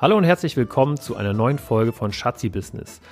[0.00, 3.02] Hallo und herzlich willkommen zu einer neuen Folge von Schatzi Business.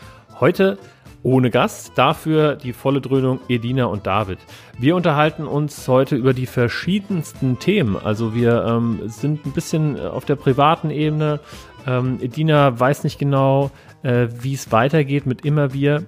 [0.41, 0.79] Heute
[1.23, 4.39] ohne Gast, dafür die volle Dröhnung Edina und David.
[4.79, 7.99] Wir unterhalten uns heute über die verschiedensten Themen.
[8.03, 11.41] Also wir ähm, sind ein bisschen auf der privaten Ebene.
[11.87, 13.71] Ähm, Edina weiß nicht genau,
[14.03, 16.07] äh, wie es weitergeht mit immer wir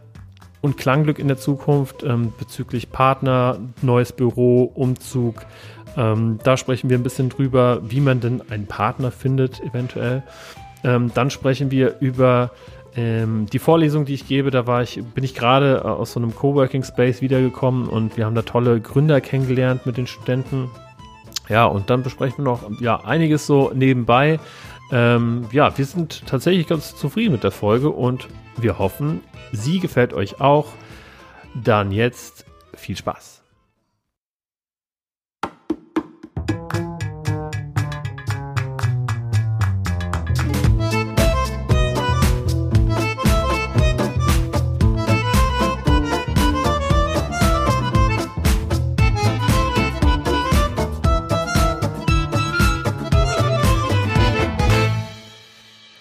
[0.63, 5.45] und Klangglück in der Zukunft ähm, bezüglich Partner, neues Büro, Umzug.
[5.99, 10.23] Ähm, da sprechen wir ein bisschen drüber, wie man denn einen Partner findet, eventuell.
[10.85, 12.51] Ähm, dann sprechen wir über
[12.97, 14.51] ähm, die Vorlesung, die ich gebe.
[14.51, 18.27] Da war ich, bin ich gerade äh, aus so einem Coworking Space wiedergekommen und wir
[18.27, 20.71] haben da tolle Gründer kennengelernt mit den Studenten.
[21.49, 24.39] Ja, und dann besprechen wir noch ja, einiges so nebenbei.
[24.93, 29.21] Ähm, ja, wir sind tatsächlich ganz zufrieden mit der Folge und wir hoffen,
[29.53, 30.69] sie gefällt euch auch.
[31.55, 33.40] Dann jetzt viel Spaß.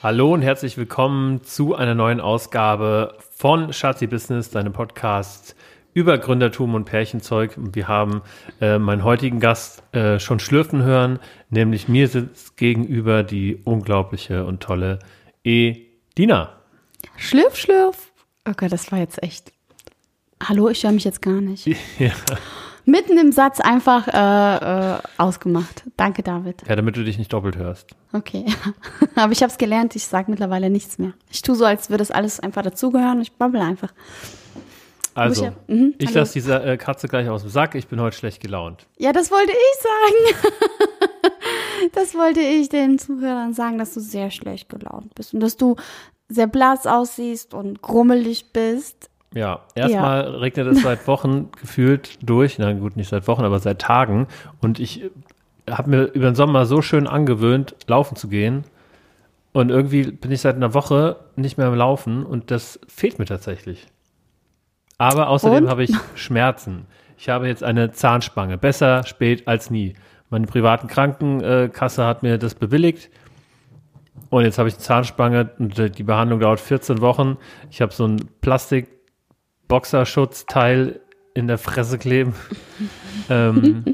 [0.01, 5.57] Hallo und herzlich willkommen zu einer neuen Ausgabe von Schatzi Business, deinem Podcast
[5.93, 7.53] über Gründertum und Pärchenzeug.
[7.57, 8.21] Wir haben
[8.61, 14.61] äh, meinen heutigen Gast äh, schon schlürfen hören, nämlich mir sitzt gegenüber die unglaubliche und
[14.61, 14.99] tolle
[15.43, 16.61] Edina.
[17.17, 18.13] Schlürf, schlürf.
[18.45, 19.51] Gott, das war jetzt echt.
[20.41, 21.67] Hallo, ich höre mich jetzt gar nicht.
[21.99, 22.13] Ja
[22.89, 25.83] mitten im Satz einfach äh, äh, ausgemacht.
[25.97, 26.63] Danke, David.
[26.67, 27.95] Ja, damit du dich nicht doppelt hörst.
[28.13, 28.45] Okay.
[29.15, 31.13] Aber ich habe es gelernt, ich sage mittlerweile nichts mehr.
[31.29, 33.21] Ich tue so, als würde das alles einfach dazugehören.
[33.21, 33.93] Ich babbel einfach.
[35.15, 37.75] Also, ich, ja, mhm, ich lasse diese äh, Katze gleich aus dem Sack.
[37.75, 38.87] Ich bin heute schlecht gelaunt.
[38.97, 41.33] Ja, das wollte ich sagen.
[41.93, 45.75] das wollte ich den Zuhörern sagen, dass du sehr schlecht gelaunt bist und dass du
[46.29, 49.09] sehr blass aussiehst und grummelig bist.
[49.33, 50.29] Ja, erstmal ja.
[50.37, 52.57] regnet es seit Wochen gefühlt durch.
[52.57, 54.27] Na gut, nicht seit Wochen, aber seit Tagen.
[54.59, 55.03] Und ich
[55.69, 58.63] habe mir über den Sommer so schön angewöhnt, laufen zu gehen.
[59.51, 63.25] Und irgendwie bin ich seit einer Woche nicht mehr am Laufen und das fehlt mir
[63.25, 63.87] tatsächlich.
[64.97, 66.85] Aber außerdem habe ich Schmerzen.
[67.17, 68.57] Ich habe jetzt eine Zahnspange.
[68.57, 69.95] Besser spät als nie.
[70.29, 73.09] Meine privaten Krankenkasse hat mir das bewilligt.
[74.29, 77.37] Und jetzt habe ich eine Zahnspange und die Behandlung dauert 14 Wochen.
[77.71, 78.87] Ich habe so ein Plastik
[79.69, 80.99] Boxerschutzteil
[81.33, 82.33] in der Fresse kleben.
[83.29, 83.85] ähm,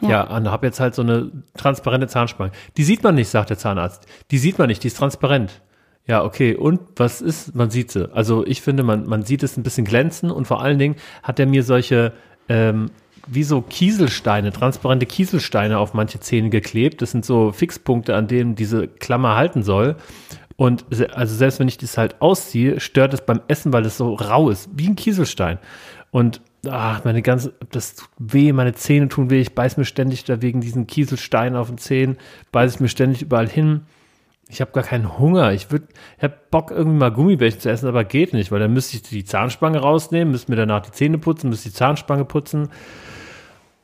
[0.00, 2.50] ja, ja und habe jetzt halt so eine transparente Zahnspange.
[2.76, 4.06] Die sieht man nicht, sagt der Zahnarzt.
[4.32, 5.62] Die sieht man nicht, die ist transparent.
[6.06, 6.56] Ja, okay.
[6.56, 7.54] Und was ist?
[7.54, 8.12] Man sieht sie.
[8.12, 11.38] Also ich finde, man, man sieht es ein bisschen glänzen und vor allen Dingen hat
[11.38, 12.12] er mir solche
[12.48, 12.90] ähm,
[13.26, 17.02] wie so Kieselsteine, transparente Kieselsteine auf manche Zähne geklebt.
[17.02, 19.96] Das sind so Fixpunkte, an denen diese Klammer halten soll.
[20.60, 20.84] Und
[21.14, 24.50] also selbst wenn ich das halt ausziehe, stört es beim Essen, weil es so rau
[24.50, 25.58] ist, wie ein Kieselstein.
[26.10, 30.24] Und ach, meine ganze, das tut weh, meine Zähne tun weh, ich beiß mir ständig
[30.24, 32.18] da wegen diesen Kieselsteinen auf den Zähnen,
[32.52, 33.86] beiß ich mir ständig überall hin.
[34.50, 35.50] Ich habe gar keinen Hunger.
[35.54, 35.86] Ich würde,
[36.18, 39.02] ich hab Bock irgendwie mal Gummibärchen zu essen, aber geht nicht, weil dann müsste ich
[39.02, 42.68] die Zahnspange rausnehmen, müsste mir danach die Zähne putzen, müsste die Zahnspange putzen.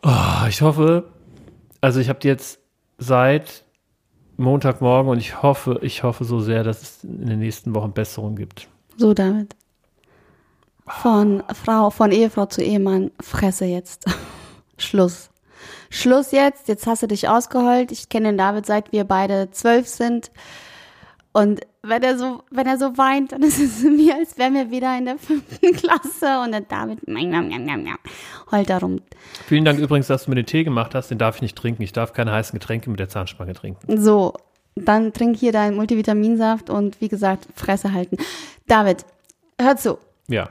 [0.02, 1.04] Oh, ich hoffe,
[1.80, 2.58] also ich habe jetzt
[2.98, 3.64] seit
[4.36, 8.36] Montagmorgen und ich hoffe, ich hoffe so sehr, dass es in den nächsten Wochen Besserung
[8.36, 8.68] gibt.
[8.96, 9.54] So, David.
[10.86, 14.04] Von Frau, von Ehefrau zu Ehemann, fresse jetzt.
[14.78, 15.30] Schluss.
[15.90, 16.68] Schluss jetzt.
[16.68, 17.92] Jetzt hast du dich ausgeheult.
[17.92, 20.30] Ich kenne den David seit wir beide zwölf sind.
[21.36, 24.70] Und wenn er so, wenn er so weint, dann ist es mir, als wären wir
[24.70, 27.00] wieder in der fünften Klasse und der David
[28.50, 29.02] heult darum.
[29.44, 31.10] Vielen Dank übrigens, dass du mir den Tee gemacht hast.
[31.10, 31.82] Den darf ich nicht trinken.
[31.82, 34.00] Ich darf keine heißen Getränke mit der Zahnspange trinken.
[34.02, 34.32] So,
[34.76, 38.16] dann trink hier deinen Multivitaminsaft und wie gesagt, Fresse halten.
[38.66, 39.04] David,
[39.60, 39.98] hör zu.
[40.28, 40.48] Ja.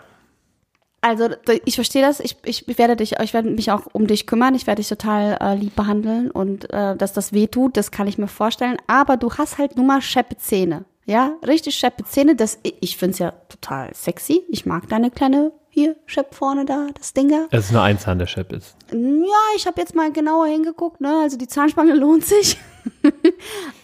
[1.06, 1.30] Also
[1.66, 2.20] ich verstehe das.
[2.20, 4.56] Ich, ich werde dich, ich werde mich auch um dich kümmern.
[4.56, 8.08] Ich werde dich total äh, lieb behandeln und äh, dass das weh tut, das kann
[8.08, 8.78] ich mir vorstellen.
[8.88, 10.86] Aber du hast halt nur mal scheppe Zähne.
[11.06, 12.36] Ja, richtig scheppe Zähne.
[12.36, 14.42] Das, ich finde es ja total sexy.
[14.50, 17.48] Ich mag deine kleine hier, Shep vorne da, das Ding da.
[17.52, 18.78] Es ist nur ein Zahn, der Shep ist.
[18.94, 21.20] Ja, ich habe jetzt mal genauer hingeguckt, ne?
[21.22, 22.58] Also die Zahnspange lohnt sich.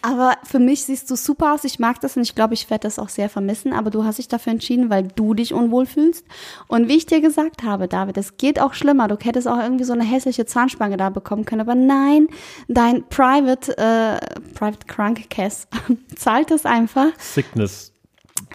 [0.02, 1.66] aber für mich siehst du super aus.
[1.66, 3.74] Ich mag das und ich glaube, ich werde das auch sehr vermissen.
[3.74, 6.26] Aber du hast dich dafür entschieden, weil du dich unwohl fühlst.
[6.70, 9.10] Und wie ich dir gesagt habe, David, es geht auch schlimmer.
[9.10, 11.60] Du hättest auch irgendwie so eine hässliche Zahnspange da bekommen können.
[11.60, 12.30] Aber nein,
[12.70, 15.68] dein Private, äh, Private Krankenkasse
[16.16, 17.08] zahlt es einfach.
[17.18, 17.92] Sickness.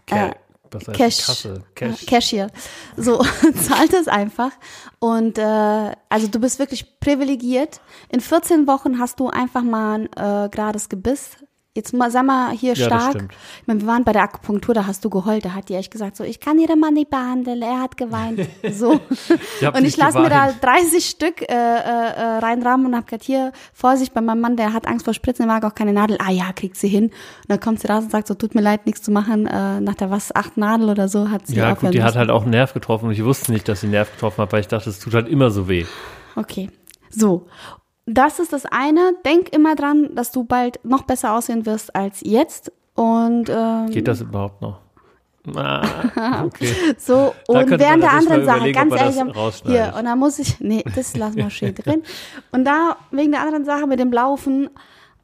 [0.07, 0.31] Care.
[0.31, 1.65] Äh, was heißt Cash, Kasse?
[1.75, 2.07] Cash.
[2.07, 2.51] Cashier.
[2.97, 3.19] So,
[3.67, 4.53] zahlt es einfach.
[4.99, 5.43] Und äh,
[6.09, 7.81] also du bist wirklich privilegiert.
[8.09, 10.07] In 14 Wochen hast du einfach mal ein
[10.47, 11.37] äh, gerades Gebiss.
[11.77, 13.29] Jetzt mal, sag mal hier Ja, stark.
[13.61, 15.91] Ich meine, wir waren bei der Akupunktur, da hast du geheult, da hat die echt
[15.93, 18.41] gesagt, so, ich kann Ihren Mann nicht behandeln, er hat geweint.
[18.73, 19.01] So.
[19.61, 20.65] Ich und ich lasse mir da geweint.
[20.65, 24.87] 30 Stück äh, äh, reinrahmen und hab gesagt, hier, Vorsicht, bei meinem Mann, der hat
[24.89, 26.19] Angst vor Spritzen, der mag auch keine Nadel.
[26.21, 27.05] Ah ja, kriegt sie hin.
[27.05, 27.13] Und
[27.49, 29.47] dann kommt sie raus und sagt so, tut mir leid, nichts zu machen.
[29.47, 32.19] Äh, nach der was, acht Nadel oder so hat sie Ja, gut, die hat müssen.
[32.19, 34.53] halt auch einen Nerv getroffen und ich wusste nicht, dass sie einen Nerv getroffen hat,
[34.53, 35.85] weil ich dachte, es tut halt immer so weh.
[36.35, 36.71] Okay.
[37.11, 37.47] So.
[38.07, 39.15] Das ist das eine.
[39.25, 42.73] Denk immer dran, dass du bald noch besser aussehen wirst als jetzt.
[42.95, 44.79] Und ähm, Geht das überhaupt noch?
[45.55, 46.75] Ah, okay.
[46.99, 49.93] so, und während der anderen Sache, ganz ehrlich, rausschneidet.
[49.93, 52.03] hier, und da muss ich, nee, das lassen wir schön drin.
[52.51, 54.71] Und da, wegen der anderen Sache mit dem Laufen,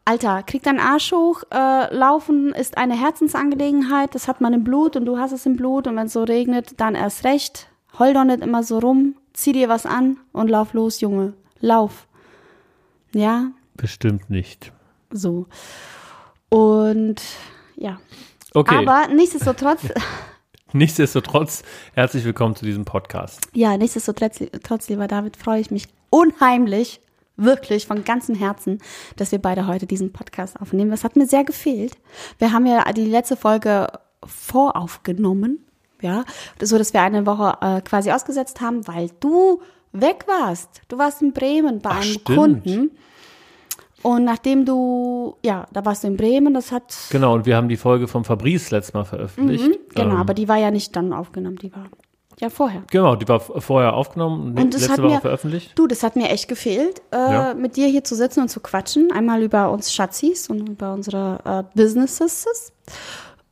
[0.04, 4.96] Alter, krieg deinen Arsch hoch, äh, Laufen ist eine Herzensangelegenheit, das hat man im Blut
[4.96, 7.68] und du hast es im Blut und wenn es so regnet, dann erst recht.
[7.98, 12.06] Heul doch nicht immer so rum, zieh dir was an und lauf los, Junge, lauf.
[13.14, 14.72] Ja, Bestimmt nicht.
[15.10, 15.46] so.
[16.48, 17.20] Und,
[17.76, 18.00] ja.
[18.54, 19.80] Okay, Aber nichtsdestotrotz,
[20.72, 21.62] nichtsdestotrotz,
[21.92, 23.40] herzlich willkommen zu diesem Podcast.
[23.52, 27.02] Ja, nichtsdestotrotz, trotz, lieber David, freue ich mich unheimlich,
[27.36, 28.78] wirklich von ganzem Herzen,
[29.16, 30.90] dass wir beide heute diesen Podcast aufnehmen.
[30.90, 31.98] Das hat mir sehr gefehlt.
[32.38, 33.88] Wir haben ja die letzte Folge
[34.24, 35.66] voraufgenommen,
[36.00, 36.24] ja,
[36.62, 39.60] so dass wir eine Woche äh, quasi ausgesetzt haben, weil du
[39.92, 40.82] weg warst.
[40.88, 42.38] Du warst in Bremen bei Ach, einem stimmt.
[42.38, 42.90] Kunden.
[44.02, 47.68] Und nachdem du, ja, da warst du in Bremen, das hat, Genau, und wir haben
[47.68, 49.70] die Folge vom Fabrice letztes Mal veröffentlicht.
[49.94, 51.84] genau, Ähm, aber die war ja nicht dann aufgenommen, die war
[52.40, 52.82] ja vorher.
[52.90, 55.78] Genau, die war vorher aufgenommen und, Und das letzte hat Woche mir, veröffentlicht.
[55.78, 57.54] Du, das hat mir echt gefehlt, äh, Ja.
[57.54, 59.12] mit dir hier zu sitzen und zu quatschen.
[59.12, 62.72] Einmal über uns Schatzis und über unsere äh, Businesses.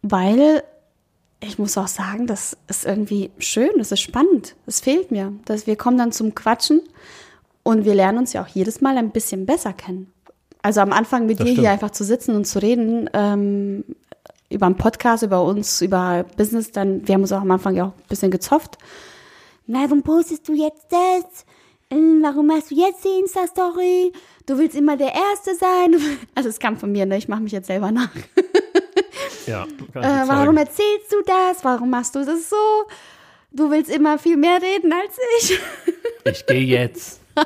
[0.02, 0.64] Weil
[1.42, 4.56] ich muss auch sagen, das ist irgendwie schön, das ist spannend.
[4.66, 5.32] Das fehlt mir.
[5.46, 6.82] Dass wir kommen dann zum Quatschen
[7.62, 10.12] und wir lernen uns ja auch jedes Mal ein bisschen besser kennen.
[10.62, 11.60] Also am Anfang mit Das dir stimmt.
[11.66, 13.84] hier einfach zu sitzen und zu reden, ähm,
[14.50, 17.84] über einen Podcast, über uns, über Business, dann, wir haben uns auch am Anfang ja
[17.84, 18.76] auch ein bisschen gezofft.
[19.66, 21.44] Na, warum postest du jetzt das?
[21.93, 24.12] Ähm, Warum machst du jetzt die Insta-Story?
[24.46, 25.96] Du willst immer der Erste sein.
[26.36, 27.16] Also es kam von mir, ne?
[27.16, 28.10] Ich mache mich jetzt selber nach.
[29.47, 31.65] Ja, Äh, warum erzählst du das?
[31.65, 32.56] Warum machst du das so?
[33.53, 35.59] Du willst immer viel mehr reden als ich.
[36.25, 37.19] Ich gehe jetzt.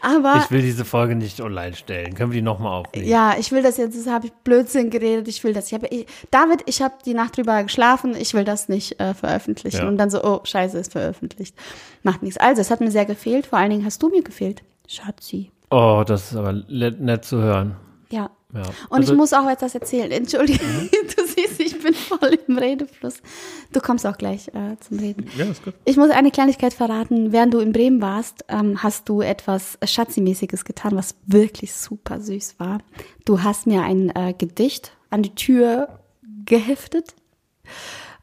[0.00, 2.14] Aber Ich will diese Folge nicht online stellen.
[2.14, 3.08] Können wir die nochmal aufnehmen?
[3.08, 5.66] ja, ich will das jetzt, das habe ich Blödsinn geredet, ich will das.
[5.66, 9.14] Ich hab, ich, David, ich habe die Nacht drüber geschlafen, ich will das nicht äh,
[9.14, 9.78] veröffentlichen.
[9.78, 9.88] Ja.
[9.88, 11.56] Und dann so, oh, scheiße, ist veröffentlicht.
[12.04, 12.38] Macht nichts.
[12.38, 14.62] Also, es hat mir sehr gefehlt, vor allen Dingen hast du mir gefehlt.
[14.86, 15.50] Schatzi.
[15.70, 17.74] Oh, das ist aber nett zu hören.
[18.10, 18.30] Ja.
[18.56, 18.62] Ja.
[18.88, 20.10] Und Also- ich muss auch etwas erzählen.
[20.10, 20.58] Entschuldige,
[21.16, 23.18] du siehst, ich bin voll im Redefluss.
[23.72, 25.26] Du kommst auch gleich äh, zum Reden.
[25.36, 25.74] Ja, ist gut.
[25.84, 27.32] Ich muss eine Kleinigkeit verraten.
[27.32, 32.56] Während du in Bremen warst, ähm, hast du etwas Schatzimäßiges getan, was wirklich super süß
[32.58, 32.78] war.
[33.24, 36.00] Du hast mir ein äh, Gedicht an die Tür
[36.44, 37.14] geheftet.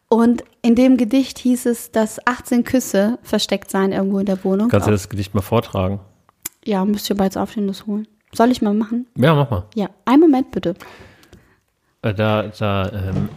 [0.09, 4.69] Und in dem Gedicht hieß es, dass 18 Küsse versteckt seien irgendwo in der Wohnung.
[4.69, 6.00] Kannst du das Gedicht mal vortragen?
[6.65, 8.07] ja, müsst ihr bald aufstehen, das holen.
[8.33, 9.06] Soll ich mal machen?
[9.15, 9.63] Ja, mach mal.
[9.75, 10.75] Ja, einen Moment bitte.
[12.01, 13.30] Äh, Da, da ähm,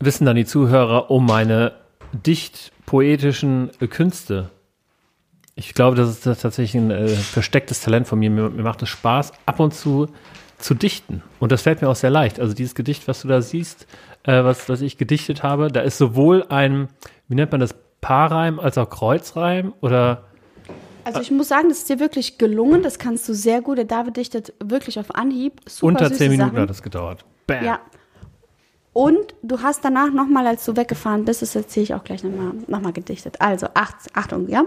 [0.00, 1.72] wissen dann die Zuhörer um meine
[2.12, 4.50] dicht-poetischen äh, Künste.
[5.54, 8.30] Ich glaube, das ist tatsächlich ein äh, verstecktes Talent von mir.
[8.30, 8.48] mir.
[8.48, 10.08] Mir macht es Spaß, ab und zu
[10.62, 11.22] zu dichten.
[11.40, 12.40] Und das fällt mir auch sehr leicht.
[12.40, 13.86] Also dieses Gedicht, was du da siehst,
[14.22, 16.88] äh, was, was ich gedichtet habe, da ist sowohl ein,
[17.28, 20.24] wie nennt man das, Paarreim als auch Kreuzreim oder
[21.04, 22.82] Also ich muss sagen, das ist dir wirklich gelungen.
[22.82, 23.78] Das kannst du sehr gut.
[23.78, 25.60] Der David dichtet wirklich auf Anhieb.
[25.66, 26.62] Super unter zehn Minuten Sachen.
[26.62, 27.24] hat das gedauert.
[27.46, 27.64] Bam.
[27.64, 27.80] Ja.
[28.92, 32.52] Und du hast danach nochmal, als du weggefahren bist, das erzähle ich auch gleich nochmal
[32.66, 33.40] noch mal gedichtet.
[33.40, 34.64] Also, acht, Achtung, ja?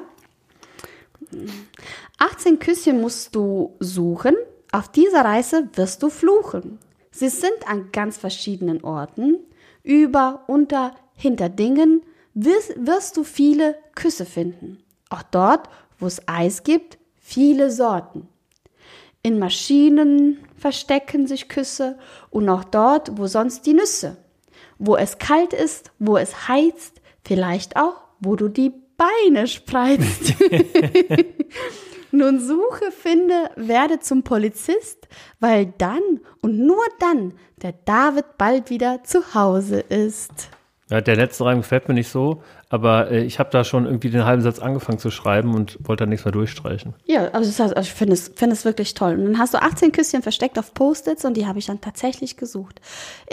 [2.18, 4.36] 18 Küsschen musst du suchen,
[4.72, 6.80] auf dieser Reise wirst du fluchen.
[7.12, 9.38] Sie sind an ganz verschiedenen Orten,
[9.84, 12.02] über, unter, hinter Dingen,
[12.34, 14.80] wirst, wirst du viele Küsse finden.
[15.10, 18.28] Auch dort, wo es Eis gibt, viele Sorten.
[19.22, 21.98] In Maschinen verstecken sich Küsse
[22.30, 24.18] und auch dort, wo sonst die Nüsse.
[24.78, 30.36] Wo es kalt ist, wo es heizt, vielleicht auch, wo du die Beine spreizt.
[32.12, 35.08] Nun suche, finde, werde zum Polizist,
[35.40, 40.50] weil dann und nur dann der David bald wieder zu Hause ist.
[40.90, 42.44] Ja, der letzte Reim gefällt mir nicht so,
[42.76, 46.04] aber äh, ich habe da schon irgendwie den halben Satz angefangen zu schreiben und wollte
[46.04, 46.94] dann nichts mehr durchstreichen.
[47.06, 49.14] Ja, also, also ich finde es, finde es wirklich toll.
[49.14, 52.38] Und dann hast du 18 Küsschen versteckt auf Post-its und die habe ich dann tatsächlich
[52.38, 52.82] gesucht.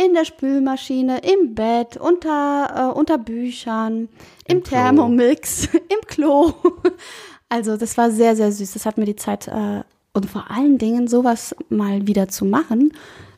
[0.02, 4.08] In der Spülmaschine, im Bett, unter, äh, unter Büchern,
[4.46, 4.64] im, Im.
[4.64, 6.52] Thermomix, im Klo.
[7.49, 8.72] Also das war sehr, sehr süß.
[8.72, 9.82] Das hat mir die Zeit äh,
[10.14, 12.92] und vor allen Dingen sowas mal wieder zu machen.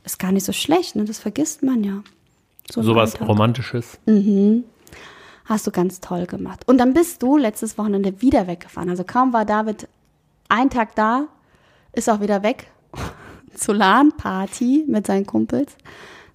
[0.05, 1.05] ist gar nicht so schlecht, ne?
[1.05, 2.03] Das vergisst man ja.
[2.71, 3.99] So Sowas Romantisches.
[4.07, 4.65] Mhm.
[5.45, 6.63] Hast du ganz toll gemacht.
[6.67, 8.89] Und dann bist du letztes Wochenende wieder weggefahren.
[8.89, 9.89] Also kaum war David
[10.49, 11.27] ein Tag da,
[11.93, 12.69] ist auch wieder weg
[13.55, 15.77] zur LAN-Party mit seinen Kumpels.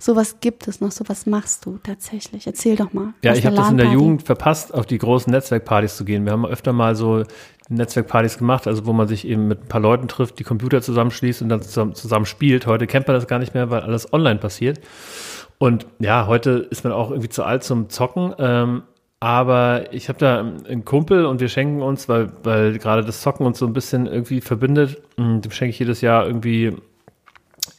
[0.01, 2.47] Sowas gibt es noch, sowas machst du tatsächlich.
[2.47, 3.13] Erzähl doch mal.
[3.21, 6.23] Ja, ich habe das in der Jugend verpasst, auf die großen Netzwerkpartys zu gehen.
[6.23, 7.25] Wir haben öfter mal so
[7.67, 11.41] Netzwerkpartys gemacht, also wo man sich eben mit ein paar Leuten trifft, die Computer zusammenschließt
[11.41, 12.65] und dann zusammen, zusammen spielt.
[12.65, 14.79] Heute kennt man das gar nicht mehr, weil alles online passiert.
[15.57, 18.33] Und ja, heute ist man auch irgendwie zu alt zum Zocken.
[18.39, 18.83] Ähm,
[19.19, 23.45] aber ich habe da einen Kumpel und wir schenken uns, weil, weil gerade das Zocken
[23.45, 26.77] uns so ein bisschen irgendwie verbindet, hm, dem schenke ich jedes Jahr irgendwie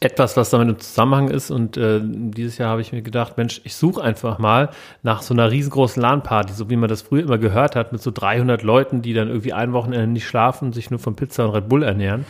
[0.01, 1.51] etwas, was damit im Zusammenhang ist.
[1.51, 4.71] Und äh, dieses Jahr habe ich mir gedacht, Mensch, ich suche einfach mal
[5.03, 8.11] nach so einer riesengroßen LAN-Party, so wie man das früher immer gehört hat, mit so
[8.11, 11.69] 300 Leuten, die dann irgendwie ein Wochenende nicht schlafen, sich nur von Pizza und Red
[11.69, 12.25] Bull ernähren.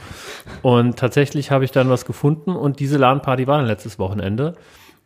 [0.62, 4.54] Und tatsächlich habe ich dann was gefunden und diese LAN-Party war dann letztes Wochenende.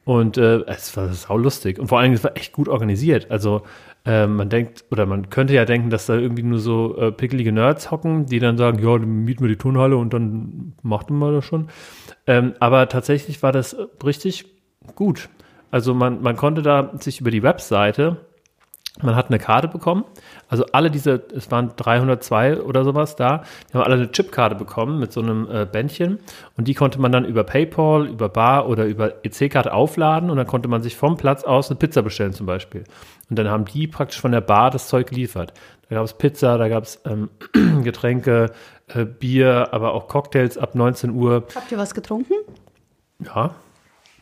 [0.05, 1.79] Und äh, es war sau lustig.
[1.79, 3.31] Und vor allen Dingen, es war echt gut organisiert.
[3.31, 3.63] Also
[4.05, 7.53] äh, man denkt, oder man könnte ja denken, dass da irgendwie nur so äh, pickelige
[7.53, 11.33] Nerds hocken, die dann sagen, ja, dann mieten wir die Turnhalle und dann machten wir
[11.33, 11.69] das schon.
[12.27, 14.47] Ähm, aber tatsächlich war das richtig
[14.95, 15.29] gut.
[15.71, 18.27] Also man, man konnte da sich über die Webseite,
[19.03, 20.05] man hat eine Karte bekommen.
[20.49, 25.01] Also alle diese, es waren 302 oder sowas da, die haben alle eine Chipkarte bekommen
[25.01, 26.21] mit so einem äh, Bändchen
[26.57, 30.47] und die konnte man dann über PayPal, über Bar oder über EC-Karte aufladen und dann
[30.47, 32.85] konnte man sich vom Platz aus eine Pizza bestellen zum Beispiel.
[33.29, 35.55] Und dann haben die praktisch von der Bar das Zeug geliefert.
[35.89, 37.31] Da gab es Pizza, da gab es ähm,
[37.83, 38.53] Getränke,
[38.89, 41.45] äh, Bier, aber auch Cocktails ab 19 Uhr.
[41.55, 42.35] Habt ihr was getrunken?
[43.19, 43.55] Ja.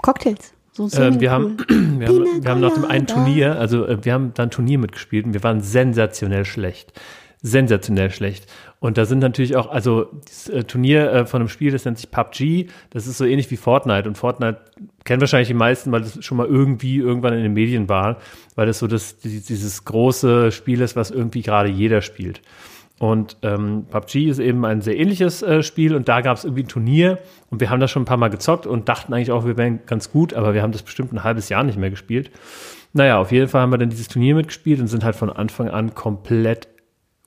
[0.01, 0.55] Cocktails.
[0.73, 0.89] So äh,
[1.21, 4.51] wir, haben, wir, haben, wir haben nach dem einen Turnier, also äh, wir haben dann
[4.51, 6.93] Turnier mitgespielt und wir waren sensationell schlecht.
[7.45, 8.47] Sensationell schlecht.
[8.79, 11.99] Und da sind natürlich auch, also das äh, Turnier äh, von einem Spiel, das nennt
[11.99, 14.09] sich PUBG, das ist so ähnlich wie Fortnite.
[14.09, 14.61] Und Fortnite
[15.05, 18.19] kennen wahrscheinlich die meisten, weil das schon mal irgendwie irgendwann in den Medien war,
[18.55, 22.43] weil das so das, dieses große Spiel ist, was irgendwie gerade jeder spielt.
[23.03, 26.63] Und ähm, PUBG ist eben ein sehr ähnliches äh, Spiel und da gab es irgendwie
[26.63, 27.19] ein Turnier
[27.51, 29.81] und wir haben das schon ein paar Mal gezockt und dachten eigentlich auch, wir wären
[29.87, 32.31] ganz gut, aber wir haben das bestimmt ein halbes Jahr nicht mehr gespielt.
[32.93, 35.69] Naja, auf jeden Fall haben wir dann dieses Turnier mitgespielt und sind halt von Anfang
[35.69, 36.69] an komplett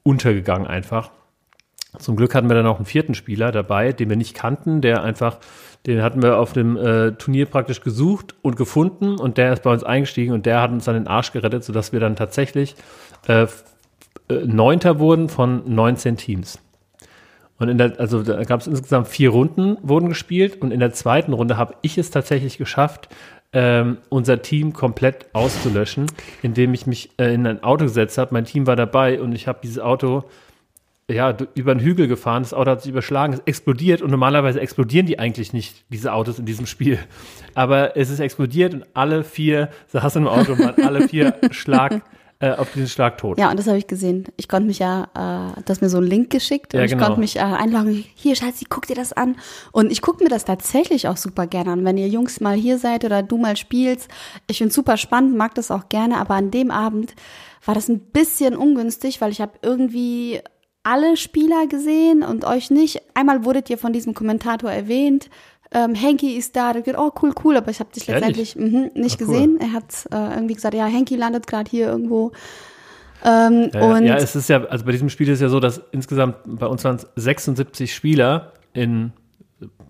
[0.03, 1.12] untergegangen einfach.
[2.00, 5.03] Zum Glück hatten wir dann auch einen vierten Spieler dabei, den wir nicht kannten, der
[5.03, 5.39] einfach,
[5.88, 9.74] den hatten wir auf dem äh, Turnier praktisch gesucht und gefunden und der ist bei
[9.74, 12.77] uns eingestiegen und der hat uns dann den Arsch gerettet, sodass wir dann tatsächlich
[13.27, 13.48] äh,
[14.29, 16.60] äh, Neunter wurden von 19 Teams.
[17.58, 20.91] Und in der, also da gab es insgesamt vier Runden, wurden gespielt und in der
[20.91, 23.08] zweiten Runde habe ich es tatsächlich geschafft,
[23.53, 26.08] ähm, unser Team komplett auszulöschen,
[26.41, 28.34] indem ich mich äh, in ein Auto gesetzt habe.
[28.34, 30.25] Mein Team war dabei und ich habe dieses Auto
[31.10, 35.05] ja, über einen Hügel gefahren, das Auto hat sich überschlagen, es explodiert und normalerweise explodieren
[35.05, 36.98] die eigentlich nicht, diese Autos in diesem Spiel.
[37.53, 42.01] Aber es ist explodiert und alle vier saßen im Auto und waren alle vier Schlag
[42.39, 43.38] äh, auf diesen Schlag tot.
[43.38, 44.25] Ja, und das habe ich gesehen.
[44.36, 47.00] Ich konnte mich ja, äh, du hast mir so einen Link geschickt und ja, genau.
[47.00, 48.04] ich konnte mich äh, einloggen.
[48.13, 49.38] Hier, Schatzi, guck dir das an.
[49.72, 51.86] Und ich gucke mir das tatsächlich auch super gerne an.
[51.86, 54.10] Wenn ihr Jungs mal hier seid oder du mal spielst,
[54.48, 57.13] ich finde super spannend, mag das auch gerne, aber an dem Abend
[57.63, 60.42] war das ein bisschen ungünstig, weil ich habe irgendwie
[60.84, 63.01] alle Spieler gesehen und euch nicht.
[63.15, 65.30] Einmal wurdet ihr von diesem Kommentator erwähnt
[65.75, 68.91] ähm, Henky ist da, der geht, oh cool, cool, aber ich habe dich letztendlich mh,
[68.96, 69.60] nicht Ach, gesehen.
[69.60, 72.32] Er hat äh, irgendwie gesagt, ja, Henky landet gerade hier irgendwo.
[73.25, 75.82] Ähm, ja, ja, es ist ja, also bei diesem Spiel ist es ja so, dass
[75.91, 79.12] insgesamt bei uns waren es 76 Spieler in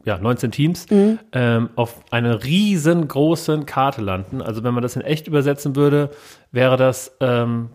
[0.06, 1.20] ja, 19 Teams mhm.
[1.34, 4.42] ähm, auf einer riesengroßen Karte landen.
[4.42, 6.10] Also wenn man das in echt übersetzen würde,
[6.52, 7.70] wäre das ähm,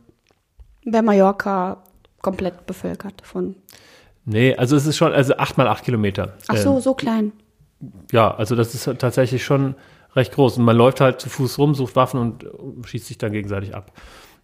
[0.84, 1.84] Wäre Mallorca
[2.22, 3.54] komplett bevölkert von.
[4.24, 6.34] Nee, also es ist schon, also 8 mal 8 Kilometer.
[6.48, 7.32] Ach so, ähm, so klein
[8.12, 9.74] ja, also das ist tatsächlich schon
[10.14, 10.58] recht groß.
[10.58, 12.44] Und man läuft halt zu Fuß rum, sucht Waffen und
[12.86, 13.92] schießt sich dann gegenseitig ab.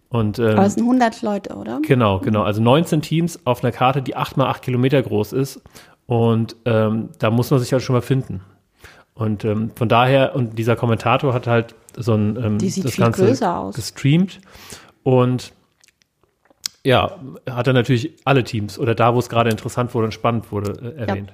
[0.09, 1.79] Und, ähm, Aber es sind 100 Leute, oder?
[1.85, 2.43] Genau, genau.
[2.43, 5.61] Also 19 Teams auf einer Karte, die 8 mal 8 Kilometer groß ist.
[6.05, 8.41] Und ähm, da muss man sich halt schon mal finden.
[9.13, 12.93] Und ähm, von daher, und dieser Kommentator hat halt so ein ähm, die sieht das
[12.93, 13.75] viel Ganze größer aus.
[13.75, 14.39] gestreamt.
[15.03, 15.51] Und
[16.87, 20.49] ja, hat er natürlich alle Teams oder da, wo es gerade interessant wurde und spannend
[20.53, 21.33] wurde, äh, erwähnt.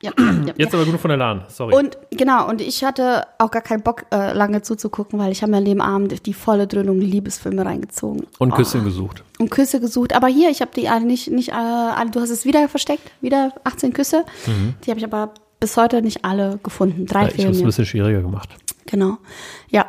[0.00, 0.12] Ja.
[0.16, 1.74] Ja, ja, Jetzt aber genug von der LAN, sorry.
[1.74, 5.50] Und genau, und ich hatte auch gar keinen Bock, äh, lange zuzugucken, weil ich habe
[5.50, 8.26] mir an dem Abend die volle Dröhnung Liebesfilme reingezogen.
[8.38, 8.54] Und oh.
[8.54, 9.24] Küsse gesucht.
[9.38, 10.14] Und Küsse gesucht.
[10.14, 13.54] Aber hier, ich habe die alle nicht, nicht alle, du hast es wieder versteckt, wieder
[13.64, 14.24] 18 Küsse.
[14.46, 14.74] Mhm.
[14.84, 17.06] Die habe ich aber bis heute nicht alle gefunden.
[17.06, 17.38] Drei, ja, vier.
[17.38, 18.50] Ich habe es ein bisschen schwieriger gemacht.
[18.84, 19.16] Genau.
[19.68, 19.86] Ja.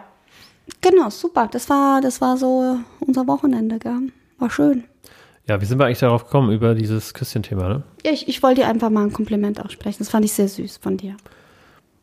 [0.82, 1.50] Genau, super.
[1.52, 4.12] Das war, das war so unser Wochenende, gell?
[4.40, 4.84] War schön.
[5.48, 7.84] Ja, wie sind wir eigentlich darauf gekommen, über dieses Küsschen-Thema, ne?
[8.06, 10.00] Ja, ich, ich wollte dir einfach mal ein Kompliment aussprechen.
[10.00, 11.16] Das fand ich sehr süß von dir.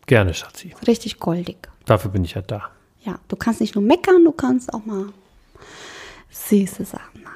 [0.07, 0.75] Gerne, Schatzi.
[0.87, 1.57] Richtig goldig.
[1.85, 2.71] Dafür bin ich ja da.
[3.05, 5.07] Ja, du kannst nicht nur meckern, du kannst auch mal
[6.31, 7.35] süße Sachen machen.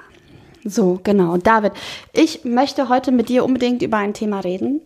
[0.64, 1.36] So, genau.
[1.36, 1.72] David,
[2.12, 4.80] ich möchte heute mit dir unbedingt über ein Thema reden.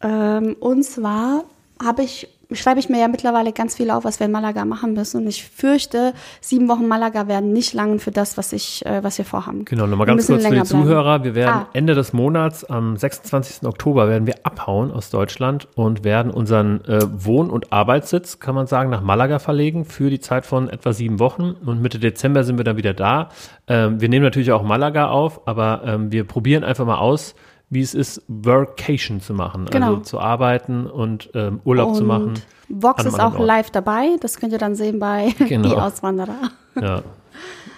[0.00, 1.44] Ähm, und zwar
[1.82, 4.94] habe ich schreibe ich mir ja mittlerweile ganz viel auf, was wir in Malaga machen
[4.94, 5.22] müssen.
[5.22, 9.18] Und ich fürchte, sieben Wochen Malaga werden nicht lang für das, was ich, äh, was
[9.18, 9.66] wir vorhaben.
[9.66, 11.24] Genau, nochmal ganz kurz für die Zuhörer.
[11.24, 11.68] Wir werden ah.
[11.74, 13.66] Ende des Monats, am 26.
[13.66, 18.66] Oktober, werden wir abhauen aus Deutschland und werden unseren äh, Wohn- und Arbeitssitz, kann man
[18.66, 21.54] sagen, nach Malaga verlegen für die Zeit von etwa sieben Wochen.
[21.66, 23.28] Und Mitte Dezember sind wir dann wieder da.
[23.66, 27.34] Ähm, wir nehmen natürlich auch Malaga auf, aber ähm, wir probieren einfach mal aus,
[27.70, 29.66] wie es ist, Workation zu machen.
[29.66, 29.88] Genau.
[29.88, 32.34] Also zu arbeiten und ähm, Urlaub und zu machen.
[32.68, 33.46] Vox ist auch Ort.
[33.46, 34.16] live dabei.
[34.20, 35.68] Das könnt ihr dann sehen bei genau.
[35.68, 36.50] Die Auswanderer.
[36.80, 37.02] Ja.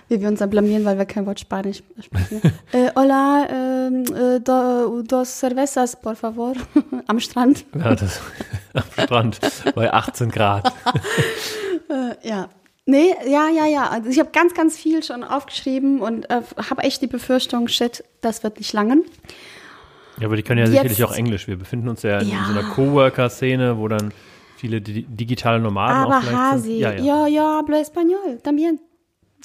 [0.09, 2.42] Wie wir uns dann blamieren, weil wir kein Wort Spanisch sprechen.
[2.73, 6.54] äh, hola, äh, do, dos cervezas, por favor.
[7.06, 7.64] am Strand.
[7.78, 8.20] Ja, das,
[8.75, 9.38] am Strand
[9.76, 10.73] bei 18 Grad.
[11.88, 12.49] äh, ja,
[12.87, 13.88] Nee, ja, ja, ja.
[13.88, 18.02] Also ich habe ganz, ganz viel schon aufgeschrieben und äh, habe echt die Befürchtung, shit,
[18.20, 19.04] das wird nicht langen.
[20.21, 21.49] Ja, aber die können ja Jetzt, sicherlich auch Englisch.
[21.49, 22.45] Wir befinden uns ja in ja.
[22.47, 24.12] so einer Coworker-Szene, wo dann
[24.57, 26.79] viele di digitale Nomaden aber auch vielleicht Hasi, sind.
[26.79, 28.79] Ja, ja, ja, ja hablo español, también.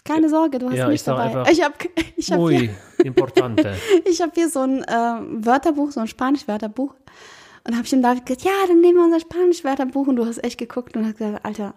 [0.04, 1.24] Keine Sorge, du hast ja, mich ich dabei.
[1.24, 1.74] Einfach, ich habe
[2.16, 2.70] ich hab muy hier,
[3.06, 3.74] importante.
[4.06, 6.94] ich habe hier so ein äh, Wörterbuch, so ein Spanisch-Wörterbuch.
[7.68, 10.08] Und habe ich dem David gesagt, ja, dann nehmen wir unser Spanisch-Wörterbuch.
[10.08, 11.74] Und du hast echt geguckt und hast gesagt, Alter,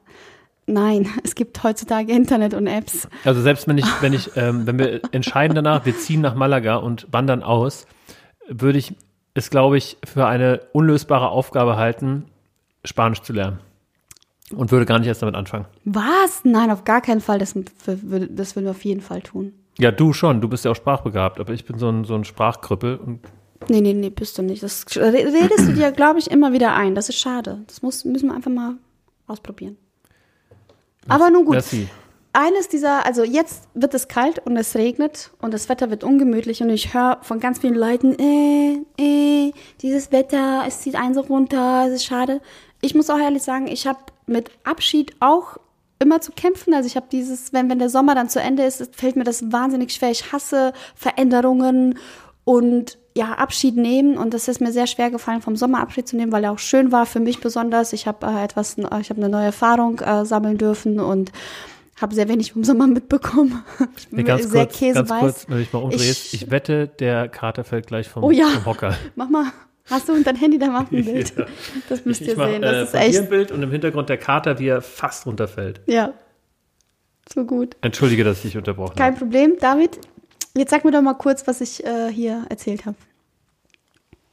[0.69, 3.09] Nein, es gibt heutzutage Internet und Apps.
[3.25, 6.77] Also selbst wenn ich, wenn ich, ähm, wenn wir entscheiden danach, wir ziehen nach Malaga
[6.77, 7.87] und wandern aus,
[8.49, 8.95] würde ich
[9.35, 12.25] es, glaube ich, für eine unlösbare Aufgabe halten,
[12.85, 13.61] Spanisch zu lernen.
[14.51, 15.67] Und würde gar nicht erst damit anfangen.
[15.85, 16.41] Was?
[16.45, 17.39] Nein, auf gar keinen Fall.
[17.39, 19.53] Das, das würden wir auf jeden Fall tun.
[19.79, 20.41] Ja, du schon.
[20.41, 21.39] Du bist ja auch sprachbegabt.
[21.39, 22.97] Aber ich bin so ein, so ein Sprachkrüppel.
[22.97, 23.21] Und
[23.69, 24.63] nee, nee, nee, bist du nicht.
[24.63, 26.95] Das redest du dir, glaube ich, immer wieder ein.
[26.95, 27.63] Das ist schade.
[27.67, 28.77] Das muss, müssen wir einfach mal
[29.27, 29.77] ausprobieren.
[31.09, 31.53] Aber nun gut.
[31.53, 31.89] Merci
[32.39, 36.63] eines dieser, also jetzt wird es kalt und es regnet und das Wetter wird ungemütlich
[36.63, 41.23] und ich höre von ganz vielen Leuten, äh, äh, dieses Wetter, es zieht einen so
[41.23, 42.41] runter, es ist schade.
[42.81, 45.57] Ich muss auch ehrlich sagen, ich habe mit Abschied auch
[45.99, 46.75] immer zu kämpfen.
[46.75, 49.51] Also ich habe dieses, wenn, wenn der Sommer dann zu Ende ist, fällt mir das
[49.51, 50.13] wahnsinnig schwer.
[50.13, 51.99] Ich hasse Veränderungen
[52.45, 56.15] und ja, Abschied nehmen und das ist mir sehr schwer gefallen, vom Sommer Abschied zu
[56.15, 57.93] nehmen, weil er auch schön war für mich besonders.
[57.93, 61.33] Ich habe äh, etwas, ich habe eine neue Erfahrung äh, sammeln dürfen und
[62.01, 63.65] habe sehr wenig vom Sommer mitbekommen.
[63.97, 65.09] Ich bin nee, ganz sehr kurz, käseweiß.
[65.09, 66.35] Ganz kurz, wenn ich mal umdrehst.
[66.35, 68.49] Ich, ich, wette, der Kater fällt gleich vom, oh ja.
[68.49, 68.97] vom Hocker.
[69.17, 69.47] Mach mal.
[69.91, 71.35] Hast du dein Handy, da macht ein Bild.
[71.37, 71.47] ja.
[71.89, 72.63] Das müsst ihr ich mach, sehen.
[72.63, 73.19] Das äh, ist echt.
[73.19, 75.81] ein Bild und im Hintergrund der Kater, wie er fast runterfällt.
[75.87, 76.13] Ja.
[77.33, 77.77] So gut.
[77.81, 78.99] Entschuldige, dass ich dich unterbrochen habe.
[78.99, 79.57] Kein Problem.
[79.59, 79.99] David,
[80.55, 82.97] jetzt sag mir doch mal kurz, was ich äh, hier erzählt habe.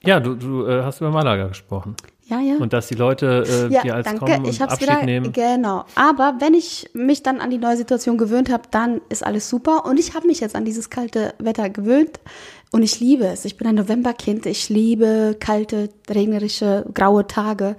[0.04, 1.96] Ja, du, du äh, hast über Malaga gesprochen.
[2.28, 2.56] Ja, ja.
[2.56, 4.26] Und dass die Leute äh, ja, hier als danke.
[4.26, 5.32] kommen und ich hab's Abschied wieder, nehmen.
[5.32, 5.86] Genau.
[5.94, 9.86] Aber wenn ich mich dann an die neue Situation gewöhnt habe, dann ist alles super.
[9.86, 12.20] Und ich habe mich jetzt an dieses kalte Wetter gewöhnt.
[12.72, 13.46] Und ich liebe es.
[13.46, 14.48] Ich bin ein Novemberkind.
[14.48, 17.78] Ich liebe kalte, regnerische, graue Tage.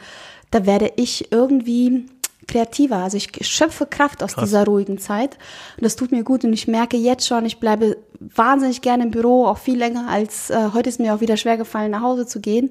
[0.53, 2.07] Da werde ich irgendwie
[2.47, 2.99] kreativer.
[2.99, 4.45] Also ich schöpfe Kraft aus Krass.
[4.45, 5.39] dieser ruhigen Zeit.
[5.77, 6.45] Und das tut mir gut.
[6.45, 10.51] Und ich merke jetzt schon, ich bleibe wahnsinnig gerne im Büro, auch viel länger als
[10.51, 12.71] äh, heute ist mir auch wieder schwer gefallen, nach Hause zu gehen.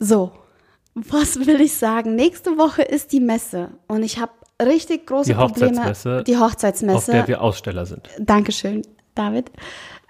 [0.00, 0.32] So,
[0.94, 2.16] was will ich sagen?
[2.16, 6.96] Nächste Woche ist die Messe und ich habe richtig große die Hochzeitsmesse, Die Hochzeitsmesse.
[6.96, 8.08] Auf der wir Aussteller sind.
[8.18, 8.82] Dankeschön,
[9.14, 9.50] David.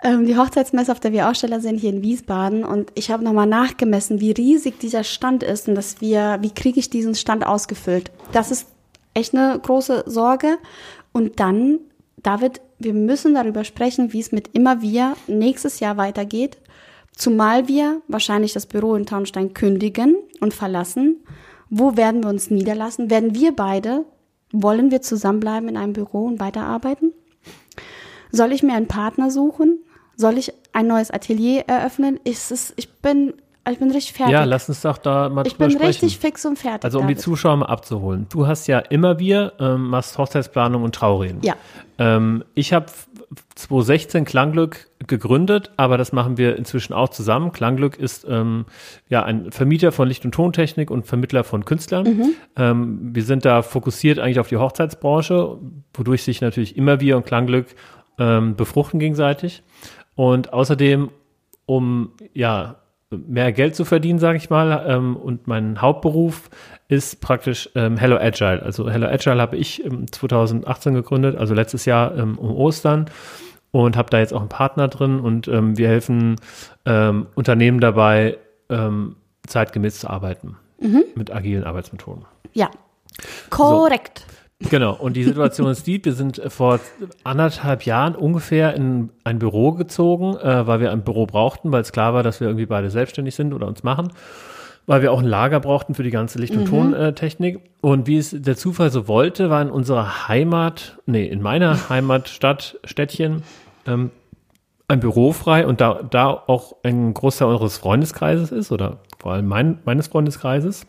[0.02, 2.64] Ähm, die Hochzeitsmesse, auf der wir Aussteller sind, hier in Wiesbaden.
[2.64, 6.78] Und ich habe nochmal nachgemessen, wie riesig dieser Stand ist und dass wir, wie kriege
[6.78, 8.12] ich diesen Stand ausgefüllt.
[8.32, 8.68] Das ist
[9.12, 10.56] echt eine große Sorge.
[11.12, 11.80] Und dann,
[12.22, 16.58] David, wir müssen darüber sprechen, wie es mit immer wir nächstes Jahr weitergeht.
[17.20, 21.22] Zumal wir wahrscheinlich das Büro in Taunstein kündigen und verlassen.
[21.68, 23.10] Wo werden wir uns niederlassen?
[23.10, 24.06] Werden wir beide,
[24.52, 27.12] wollen wir zusammenbleiben in einem Büro und weiterarbeiten?
[28.32, 29.80] Soll ich mir einen Partner suchen?
[30.16, 32.18] Soll ich ein neues Atelier eröffnen?
[32.24, 33.34] Ist es, ich bin
[33.70, 34.32] ich bin richtig fertig.
[34.32, 35.74] Ja, lass uns doch da mal ich drüber sprechen.
[35.74, 36.84] Ich bin richtig fix und fertig.
[36.84, 37.18] Also um David.
[37.18, 38.26] die Zuschauer mal abzuholen.
[38.30, 41.42] Du hast ja immer wir, ähm, machst Hochzeitsplanung und Traureden.
[41.42, 41.54] Ja.
[41.98, 42.86] Ähm, ich habe
[43.54, 47.52] 2016 Klangglück gegründet, aber das machen wir inzwischen auch zusammen.
[47.52, 48.66] Klangglück ist ähm,
[49.08, 52.04] ja ein Vermieter von Licht- und Tontechnik und Vermittler von Künstlern.
[52.04, 52.32] Mhm.
[52.56, 55.58] Ähm, wir sind da fokussiert eigentlich auf die Hochzeitsbranche,
[55.94, 57.66] wodurch sich natürlich immer wir und Klangglück
[58.18, 59.62] ähm, befruchten gegenseitig.
[60.16, 61.10] Und außerdem,
[61.66, 62.76] um ja
[63.10, 64.84] mehr Geld zu verdienen, sage ich mal.
[64.86, 66.48] Ähm, und mein Hauptberuf
[66.88, 68.62] ist praktisch ähm, Hello Agile.
[68.62, 73.06] Also Hello Agile habe ich ähm, 2018 gegründet, also letztes Jahr ähm, um Ostern
[73.72, 76.36] und habe da jetzt auch einen Partner drin und ähm, wir helfen
[76.86, 80.56] ähm, Unternehmen dabei, ähm, zeitgemäß zu arbeiten.
[80.80, 81.04] Mhm.
[81.14, 82.24] Mit agilen Arbeitsmethoden.
[82.52, 82.70] Ja.
[83.50, 84.24] Korrekt.
[84.68, 86.80] Genau, und die Situation ist die, wir sind vor
[87.24, 91.92] anderthalb Jahren ungefähr in ein Büro gezogen, äh, weil wir ein Büro brauchten, weil es
[91.92, 94.12] klar war, dass wir irgendwie beide selbstständig sind oder uns machen,
[94.86, 97.60] weil wir auch ein Lager brauchten für die ganze Licht- und Tontechnik.
[97.80, 102.78] Und wie es der Zufall so wollte, war in unserer Heimat, nee, in meiner Heimatstadt,
[102.84, 103.42] Städtchen,
[103.86, 104.10] ähm,
[104.88, 109.46] ein Büro frei und da, da auch ein Großteil unseres Freundeskreises ist oder vor allem
[109.46, 110.86] mein, meines Freundeskreises,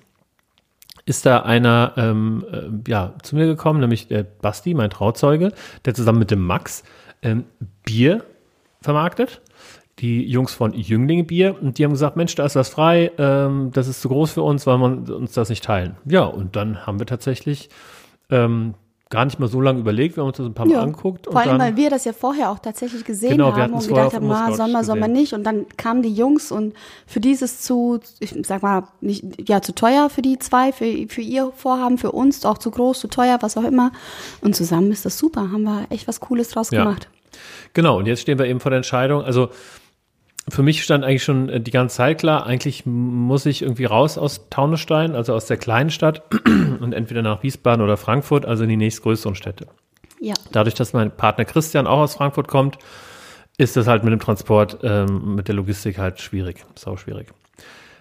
[1.11, 5.51] ist da einer ähm, äh, ja, zu mir gekommen, nämlich der Basti, mein Trauzeuge,
[5.83, 6.83] der zusammen mit dem Max
[7.21, 7.43] ähm,
[7.83, 8.23] Bier
[8.81, 9.41] vermarktet.
[9.99, 13.71] Die Jungs von Jüngling Bier und die haben gesagt, Mensch, da ist was frei, ähm,
[13.73, 15.97] das ist zu groß für uns, weil wir uns das nicht teilen.
[16.05, 17.69] Ja, und dann haben wir tatsächlich
[18.29, 18.75] ähm,
[19.11, 20.81] gar nicht mal so lange überlegt, wir haben uns das ein paar Mal Ja.
[20.81, 21.27] angeguckt.
[21.27, 24.55] Vor allem, weil wir das ja vorher auch tatsächlich gesehen Genau, haben und gedacht haben,
[24.55, 25.11] soll man gesehen.
[25.11, 25.33] nicht.
[25.33, 26.73] Und dann kamen die Jungs und
[27.05, 31.21] für dieses zu, ich sag mal, nicht, ja, zu teuer für die zwei, für, für
[31.21, 33.91] ihr Vorhaben, für uns, auch zu groß, zu teuer, was auch immer.
[34.41, 36.83] Und zusammen ist das super, haben wir echt was Cooles draus Ja.
[36.83, 37.07] gemacht.
[37.73, 39.23] Genau, und jetzt stehen wir eben vor der Entscheidung.
[39.23, 39.49] Also
[40.49, 44.17] für mich stand eigentlich schon äh, die ganze Zeit klar, eigentlich muss ich irgendwie raus
[44.17, 46.23] aus Taunusstein, also aus der kleinen Stadt
[46.79, 49.67] und entweder nach Wiesbaden oder Frankfurt, also in die nächstgrößeren Städte.
[50.19, 50.33] Ja.
[50.51, 52.77] Dadurch, dass mein Partner Christian auch aus Frankfurt kommt,
[53.57, 57.27] ist das halt mit dem Transport, ähm, mit der Logistik halt schwierig, sau schwierig.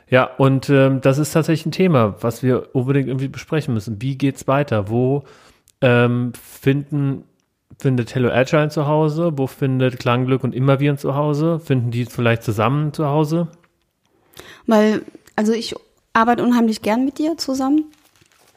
[0.08, 4.02] Ja, und ähm, das ist tatsächlich ein Thema, was wir unbedingt irgendwie besprechen müssen.
[4.02, 4.88] Wie geht's weiter?
[4.88, 5.24] Wo
[5.80, 7.24] ähm, finden
[7.80, 9.32] findet Hello Agile zu Hause?
[9.36, 11.58] Wo findet Klangglück und Immerviren zu Hause?
[11.58, 13.48] Finden die vielleicht zusammen zu Hause?
[14.66, 15.02] Weil,
[15.36, 15.74] also ich
[16.12, 17.84] arbeite unheimlich gern mit dir zusammen.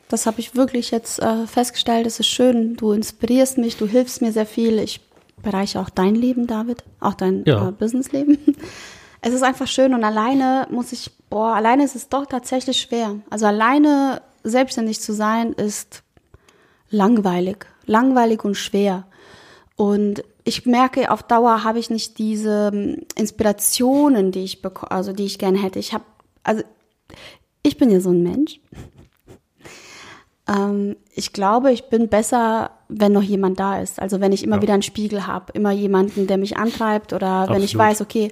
[0.10, 2.06] Das habe ich wirklich jetzt äh, festgestellt.
[2.06, 2.76] Es ist schön.
[2.76, 4.78] Du inspirierst mich, du hilfst mir sehr viel.
[4.80, 5.02] Ich
[5.42, 7.70] bereiche auch dein Leben, David, auch dein Ja.
[7.70, 8.38] äh, Businessleben.
[9.26, 13.16] Es ist einfach schön und alleine muss ich, boah, alleine ist es doch tatsächlich schwer.
[13.30, 16.04] Also alleine selbstständig zu sein ist
[16.90, 19.06] langweilig, langweilig und schwer.
[19.84, 25.12] Und ich merke, auf Dauer habe ich nicht diese ähm, Inspirationen, die ich beko also
[25.12, 25.78] die ich gerne hätte.
[25.78, 26.06] Ich habe,
[26.41, 26.63] also
[27.63, 28.62] ich bin ja so ein Mensch.
[30.46, 34.02] Ähm, ich glaube, ich bin besser, wenn noch jemand da ist.
[34.02, 34.62] Also wenn ich immer Ja.
[34.62, 37.88] wieder einen Spiegel habe, immer jemanden, der mich antreibt oder wenn ich Absolut.
[37.88, 38.30] weiß, okay,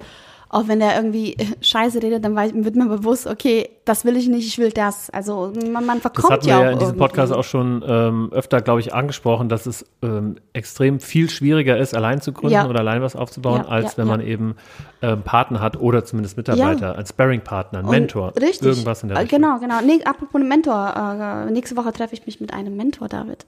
[0.54, 4.28] auch wenn der irgendwie Scheiße redet, dann weiß, wird mir bewusst, okay, das will ich
[4.28, 5.08] nicht, ich will das.
[5.08, 6.98] Also man, man Das verkommt hatten wir ja auch ja in diesem irgendwie.
[7.08, 11.94] Podcast auch schon ähm, öfter, glaube ich, angesprochen, dass es ähm, extrem viel schwieriger ist,
[11.96, 12.68] allein zu gründen Ja.
[12.68, 14.56] oder allein was aufzubauen, Ja, als wenn man eben
[15.00, 18.68] ähm, Partner hat oder zumindest Mitarbeiter, ein Sparring-Partner, ein Und Mentor, Richtig.
[18.68, 19.40] irgendwas in der Äh, Richtung.
[19.40, 19.80] Genau, genau.
[19.80, 21.46] Nee, apropos Mentor.
[21.48, 23.46] Äh, nächste Woche treffe ich mich mit einem Mentor, David.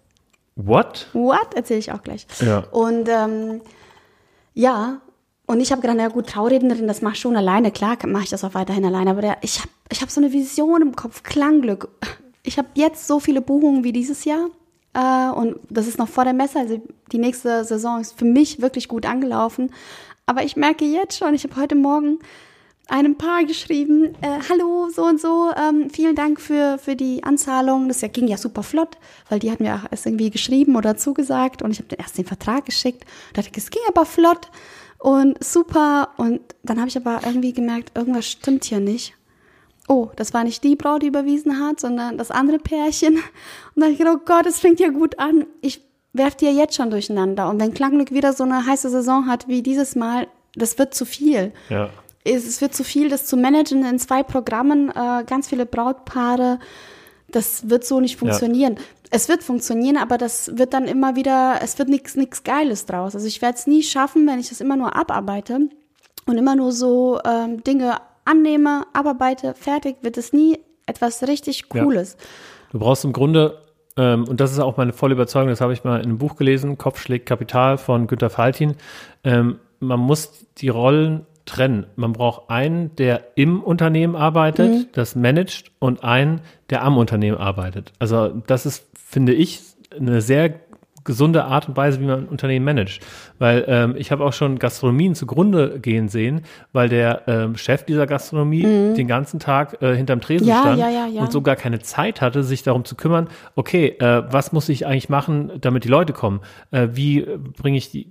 [0.57, 1.09] What?
[1.13, 1.53] What?
[1.55, 2.27] Erzähle ich auch gleich.
[2.41, 2.65] Ja.
[2.71, 3.61] Und ähm,
[4.55, 5.03] ja,
[5.47, 7.71] und ich habe gedacht, na gut, Traurednerin, das mach ich schon alleine.
[7.71, 9.11] Klar mache ich das auch weiterhin alleine.
[9.11, 11.89] Aber der, ich habe ich hab so eine Vision im Kopf, Klangglück.
[12.43, 14.49] Ich habe jetzt so viele Buchungen wie dieses Jahr.
[14.95, 16.59] Äh, und das ist noch vor der Messe.
[16.61, 16.81] Also
[17.13, 19.71] die nächste Saison ist für mich wirklich gut angelaufen.
[20.27, 22.19] Aber ich merke jetzt schon, ich habe heute Morgen
[22.89, 27.89] einem Paar geschrieben, äh, hallo, so und so, ähm, vielen Dank für, für die Anzahlung.
[27.89, 31.63] Das ging ja super flott, weil die hatten mir auch erst irgendwie geschrieben oder zugesagt
[31.63, 33.05] und ich habe den erst den Vertrag geschickt.
[33.33, 34.51] Da dachte ich, es ging aber flott
[35.05, 36.09] und super.
[36.17, 39.13] Und dann habe ich aber irgendwie gemerkt, irgendwas stimmt hier nicht.
[39.87, 43.17] Oh, das war nicht die Braut, die überwiesen hat, sondern das andere Pärchen.
[43.17, 43.23] Und
[43.75, 45.47] dann habe ich gedacht, oh Gott, das fängt ja gut an.
[45.61, 45.83] Ich
[46.15, 47.51] werf die ja jetzt schon durcheinander.
[47.51, 51.05] Und wenn Klangglück wieder so eine heiße Saison hat wie dieses Mal, das wird zu
[51.05, 51.91] viel Ja.
[52.25, 56.61] es es wird zu viel, das zu managen in zwei Programmen, äh, ganz viele Brautpaare.
[57.29, 58.77] Das wird so nicht funktionieren.
[59.11, 63.15] Es wird funktionieren, aber das wird dann immer wieder, es wird nichts nichts Geiles draus.
[63.15, 65.69] Also ich werde es nie schaffen, wenn ich das immer nur abarbeite
[66.27, 71.83] und immer nur so ähm, Dinge annehme, abarbeite, fertig, wird es nie etwas richtig Ja.
[71.85, 72.17] Cooles.
[72.73, 73.59] Du brauchst im Grunde,
[73.97, 76.37] ähm, und das ist auch meine volle Überzeugung, das habe ich mal in einem Buch
[76.37, 78.77] gelesen, Kopf schlägt Kapital von Günter Faltin.
[79.23, 81.87] Ähm, man muss die Rollen trennen.
[81.97, 84.87] Man braucht einen, der im Unternehmen arbeitet, Mhm.
[84.93, 87.93] das managt, und einen, der am Unternehmen arbeitet.
[87.99, 89.61] Also das ist, finde ich,
[89.99, 90.55] eine sehr
[91.05, 93.05] gesunde Art und Weise, wie man ein Unternehmen managt.
[93.39, 98.07] Weil ähm, ich habe auch schon Gastronomien zugrunde gehen sehen, weil der ähm, Chef dieser
[98.07, 100.51] Gastronomie den ganzen Tag äh, hinterm Tresen Mhm.
[100.51, 101.21] Ja, stand ja, ja, ja.
[101.21, 104.87] und so gar keine Zeit hatte, sich darum zu kümmern, okay, äh, was muss ich
[104.87, 106.41] eigentlich machen, damit die Leute kommen?
[106.71, 107.21] Äh, wie
[107.59, 108.11] bringe ich die,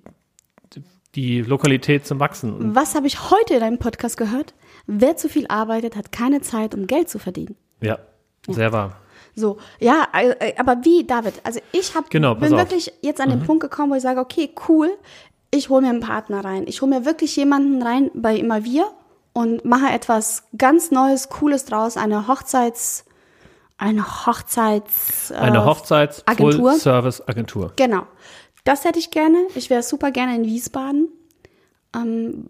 [1.15, 2.53] die Lokalität zum Wachsen?
[2.53, 4.53] Und, Was habe ich heute in einem Podcast gehört?
[4.87, 7.55] Wer zu viel arbeitet, hat keine Zeit, um Geld zu verdienen.
[7.81, 7.99] ja,
[8.47, 8.97] sehr wahr.
[9.35, 11.33] So, ja, äh, aber wie, David?
[11.43, 12.59] Also ich hab, Genau, bin auf.
[12.59, 14.89] wirklich jetzt an den Punkt gekommen, wo ich sage, okay, cool,
[15.49, 16.65] ich hole mir einen Partner rein.
[16.67, 18.85] Ich hole mir wirklich jemanden rein bei immer wir
[19.33, 23.05] und mache etwas ganz Neues, Cooles draus, eine Hochzeits,
[23.77, 26.71] eine Hochzeits, äh, Eine Hochzeits Agentur.
[26.71, 27.73] Full Service Agentur.
[27.75, 28.03] Genau.
[28.63, 29.37] Das hätte ich gerne.
[29.55, 31.09] Ich wäre super gerne in Wiesbaden.
[31.95, 32.47] Ähm,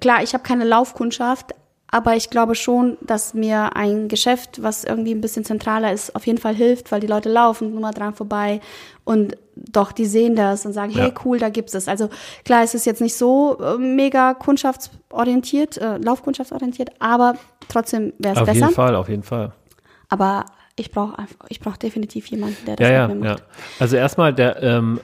[0.00, 1.54] klar, ich habe keine Laufkundschaft,
[1.90, 6.26] aber ich glaube schon, dass mir ein Geschäft, was irgendwie ein bisschen zentraler ist, auf
[6.26, 8.60] jeden Fall hilft, weil die Leute laufen nur mal dran vorbei
[9.04, 11.14] und doch, die sehen das und sagen, hey, Ja.
[11.24, 11.88] cool, da gibt's es.
[11.88, 12.10] Also
[12.44, 17.36] klar, es ist jetzt nicht so äh, mega kundschaftsorientiert, äh, laufkundschaftsorientiert, aber
[17.68, 18.58] trotzdem wäre es Auf besser.
[18.60, 19.52] jeden Fall, auf jeden Fall.
[20.08, 20.44] Aber
[20.76, 21.14] ich brauche
[21.48, 23.30] ich brauche definitiv jemanden, der das Ja, ja, mir ja.
[23.32, 23.44] macht.
[23.80, 25.00] Also erstmal der, ähm,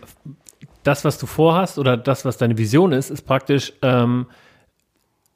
[0.82, 4.26] das, was du vorhast oder das, was deine Vision ist, ist praktisch ähm,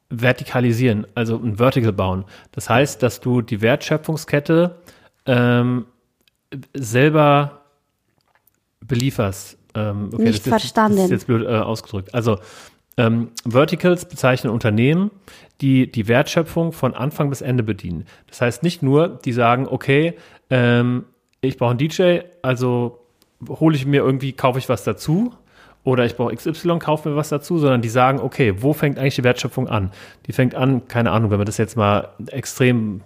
[0.09, 2.25] vertikalisieren, also ein Vertical bauen.
[2.51, 4.77] Das heißt, dass du die Wertschöpfungskette
[5.25, 5.85] ähm,
[6.73, 7.61] selber
[8.79, 9.57] belieferst.
[9.75, 10.97] Ähm, okay, Nicht das ist, verstanden.
[10.97, 12.13] Das ist jetzt blöd äh, ausgedrückt.
[12.13, 12.39] Also
[12.97, 15.11] ähm, Verticals bezeichnen Unternehmen,
[15.61, 18.05] die die Wertschöpfung von Anfang bis Ende bedienen.
[18.27, 20.15] Das heißt nicht nur, die sagen, okay,
[20.49, 21.05] ähm,
[21.41, 23.06] ich brauche einen DJ, also
[23.47, 25.33] hole ich mir irgendwie, kaufe ich was dazu
[25.83, 29.15] oder ich brauche XY, kaufe mir was dazu, sondern die sagen, okay, wo fängt eigentlich
[29.15, 29.91] die Wertschöpfung an?
[30.25, 33.01] Die fängt an, keine Ahnung, wenn man das jetzt mal extrem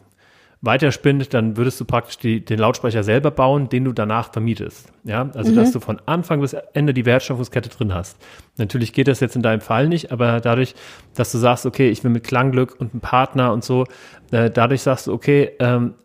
[0.62, 4.92] weiterspinnt, dann würdest du praktisch die, den Lautsprecher selber bauen, den du danach vermietest.
[5.04, 8.18] Ja, also dass du von Anfang bis Ende die Wertschöpfungskette drin hast.
[8.58, 10.76] Natürlich geht das jetzt in deinem Fall nicht, aber dadurch,
[11.16, 13.86] dass du sagst, okay, ich will mit Klangglück und einem Partner und so,
[14.32, 15.96] äh, dadurch sagst du, okay, ähm,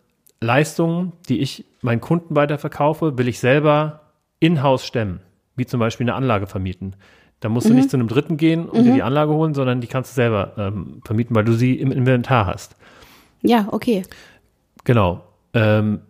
[0.41, 4.06] Leistungen, die ich meinen Kunden weiterverkaufe, will ich selber
[4.41, 5.21] in-house stemmen,
[5.57, 6.97] wie zum Beispiel eine Anlage vermieten.
[7.41, 9.87] Da musst du nicht zu einem Dritten gehen und dir die Anlage holen, sondern die
[9.87, 12.77] kannst du selber ähm, vermieten, weil du sie im Inventar hast.
[13.43, 14.03] Ja, okay.
[14.85, 15.23] Genau.
[15.53, 16.01] Ähm,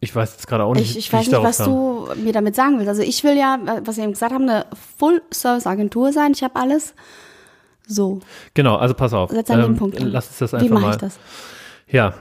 [0.00, 1.66] ich weiß jetzt gerade auch nicht, Ich, ich wie weiß nicht, darauf was kam.
[1.66, 2.88] du mir damit sagen willst.
[2.88, 4.64] Also ich will ja, äh, was wir eben gesagt haben, eine
[4.98, 6.32] Full-Service-Agentur sein.
[6.34, 6.94] Ich habe alles.
[7.86, 8.20] So,
[8.54, 9.30] Genau, also pass auf.
[9.30, 10.08] setz einen Punkt an.
[10.08, 10.90] Lass uns das Wie einfach mache mal.
[10.92, 11.18] ich das?
[11.88, 12.14] Ja.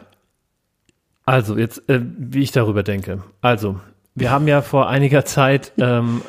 [1.26, 3.24] Also, jetzt, äh, wie ich darüber denke.
[3.42, 3.80] Also,
[4.15, 6.21] wir haben ja vor einiger Zeit ähm,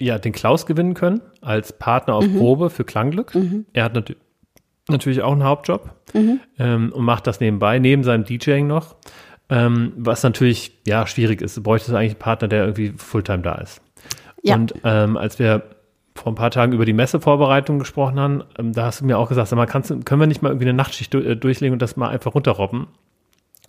[0.00, 2.38] ja, den Klaus gewinnen können als Partner auf Mhm.
[2.38, 3.32] Probe für Klangglück.
[3.72, 4.14] Er hat natü
[4.90, 6.40] natürlich auch einen Hauptjob Mhm.
[6.58, 8.96] ähm, und macht das nebenbei, neben seinem DJing noch.
[9.50, 11.56] Ähm, was natürlich, ja, schwierig ist.
[11.56, 13.80] Du bräuchtest eigentlich einen Partner, der irgendwie Fulltime da ist.
[14.42, 14.54] Ja.
[14.56, 15.62] Und ähm, als wir
[16.14, 19.28] vor ein paar Tagen über die Messevorbereitung gesprochen haben, ähm, da hast du mir auch
[19.28, 21.96] gesagt, sag mal, kannst, können wir nicht mal irgendwie eine Nachtschicht äh, durchlegen und das
[21.96, 22.88] mal einfach runterrobben?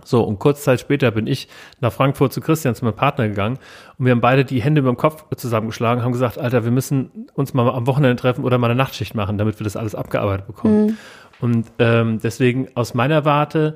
[0.03, 1.47] So, und kurz Zeit später bin ich
[1.81, 3.59] nach Frankfurt zu Christian, zu meinem Partner gegangen.
[3.97, 7.27] Und wir haben beide die Hände über dem Kopf zusammengeschlagen, haben gesagt, Alter, wir müssen
[7.33, 10.47] uns mal am Wochenende treffen oder mal eine Nachtschicht machen, damit wir das alles abgearbeitet
[10.47, 10.97] bekommen.
[11.41, 13.75] Und ähm, deswegen aus meiner Warte,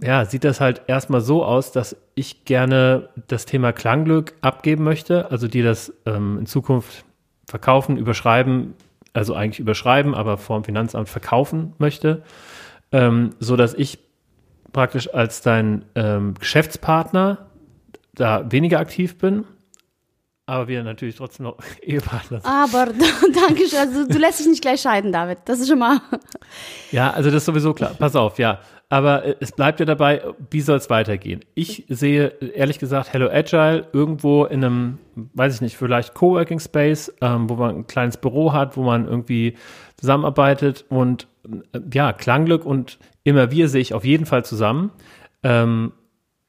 [0.00, 5.30] ja, sieht das halt erstmal so aus, dass ich gerne das Thema Klangglück abgeben möchte,
[5.30, 7.04] also die das ähm, in Zukunft
[7.46, 8.74] verkaufen, überschreiben,
[9.12, 12.22] also eigentlich überschreiben, aber vor dem Finanzamt verkaufen möchte,
[12.92, 13.98] ähm, so dass ich
[14.72, 17.46] praktisch als dein ähm, Geschäftspartner
[18.14, 19.44] da weniger aktiv bin,
[20.50, 22.44] aber wir natürlich trotzdem noch Ehepartner sind.
[22.44, 22.86] Aber
[23.46, 23.78] danke schön.
[23.78, 25.38] Also du lässt dich nicht gleich scheiden, David.
[25.44, 26.00] Das ist schon mal.
[26.90, 27.94] Ja, also das ist sowieso klar.
[27.96, 28.58] Pass auf, ja.
[28.88, 31.44] Aber äh, es bleibt ja dabei, wie soll es weitergehen?
[31.54, 37.14] Ich sehe, ehrlich gesagt, Hello Agile irgendwo in einem, weiß ich nicht, vielleicht Coworking Space,
[37.20, 39.56] ähm, wo man ein kleines Büro hat, wo man irgendwie
[39.98, 41.28] zusammenarbeitet und
[41.92, 44.90] ja, Klangglück und immer wir sehe ich auf jeden Fall zusammen.
[45.42, 45.92] Ähm,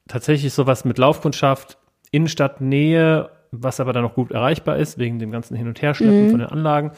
[0.08, 1.78] tatsächlich sowas mit Laufkundschaft,
[2.10, 6.38] Innenstadtnähe, was aber dann noch gut erreichbar ist, wegen dem ganzen Hin- und Herschleppen von
[6.40, 6.92] den Anlagen,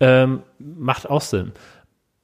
[0.00, 1.52] ähm, macht auch Sinn.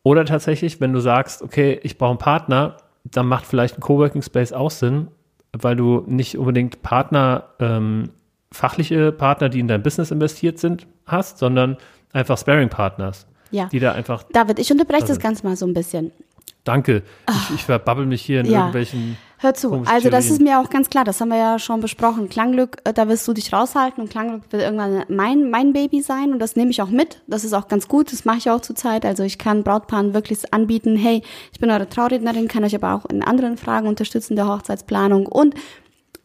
[0.03, 4.23] Oder tatsächlich, wenn du sagst, okay, ich brauche einen Partner, dann macht vielleicht ein Coworking
[4.23, 5.09] Space auch Sinn,
[5.53, 8.11] weil du nicht unbedingt Partner, ähm,
[8.51, 11.77] fachliche Partner, die in dein Business investiert sind, hast, sondern
[12.13, 13.67] einfach Sparing-Partners, Ja.
[13.67, 16.11] die da einfach, David, ich unterbreche Also das Ganze mal so ein bisschen.
[16.65, 18.51] danke, ich, ich verbabbel mich hier in Ah.
[18.51, 18.59] Ja.
[18.61, 21.81] irgendwelchen, Hör zu, also das ist mir auch ganz klar, das haben wir ja schon
[21.81, 22.29] besprochen.
[22.29, 26.33] Klangglück, äh, da wirst du dich raushalten und Klangglück wird irgendwann mein, mein Baby sein
[26.33, 27.21] und das nehme ich auch mit.
[27.27, 29.05] Das ist auch ganz gut, das mache ich auch zurzeit.
[29.05, 33.05] Also ich kann Brautpaaren wirklich anbieten, hey, ich bin eure Traurednerin, kann euch aber auch
[33.11, 35.57] in anderen Fragen unterstützen der Hochzeitsplanung und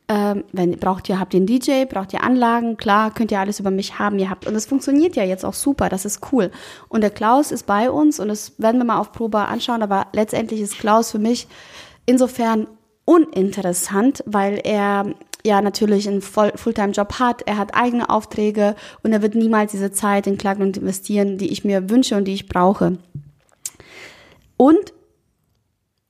[0.10, 3.60] ähm, wenn braucht ihr, habt ihr einen DJ, braucht ihr Anlagen, klar, könnt ihr alles
[3.60, 6.50] über mich haben, ihr habt, und es funktioniert ja jetzt auch super, das ist cool.
[6.88, 10.08] Und der Klaus ist bei uns und das werden wir mal auf Probe anschauen, aber
[10.13, 11.48] letztendlich ist Klaus für mich
[12.06, 12.67] insofern
[13.04, 15.13] uninteressant, weil er
[15.46, 20.28] ja natürlich einen Fulltime-Job hat, er hat eigene Aufträge und er wird niemals diese Zeit
[20.28, 22.98] in Klagen und investieren, die ich mir wünsche und die ich brauche.
[24.56, 24.93] Und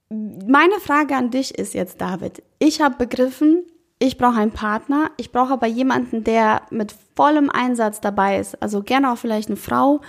[0.10, 2.42] meine Frage an dich ist jetzt, David.
[2.60, 3.66] Ich habe begriffen,
[4.00, 5.10] ich brauche einen Partner.
[5.18, 8.62] Ich brauche aber jemanden, der mit vollem Einsatz dabei ist.
[8.62, 10.02] Also gerne auch vielleicht eine Frau,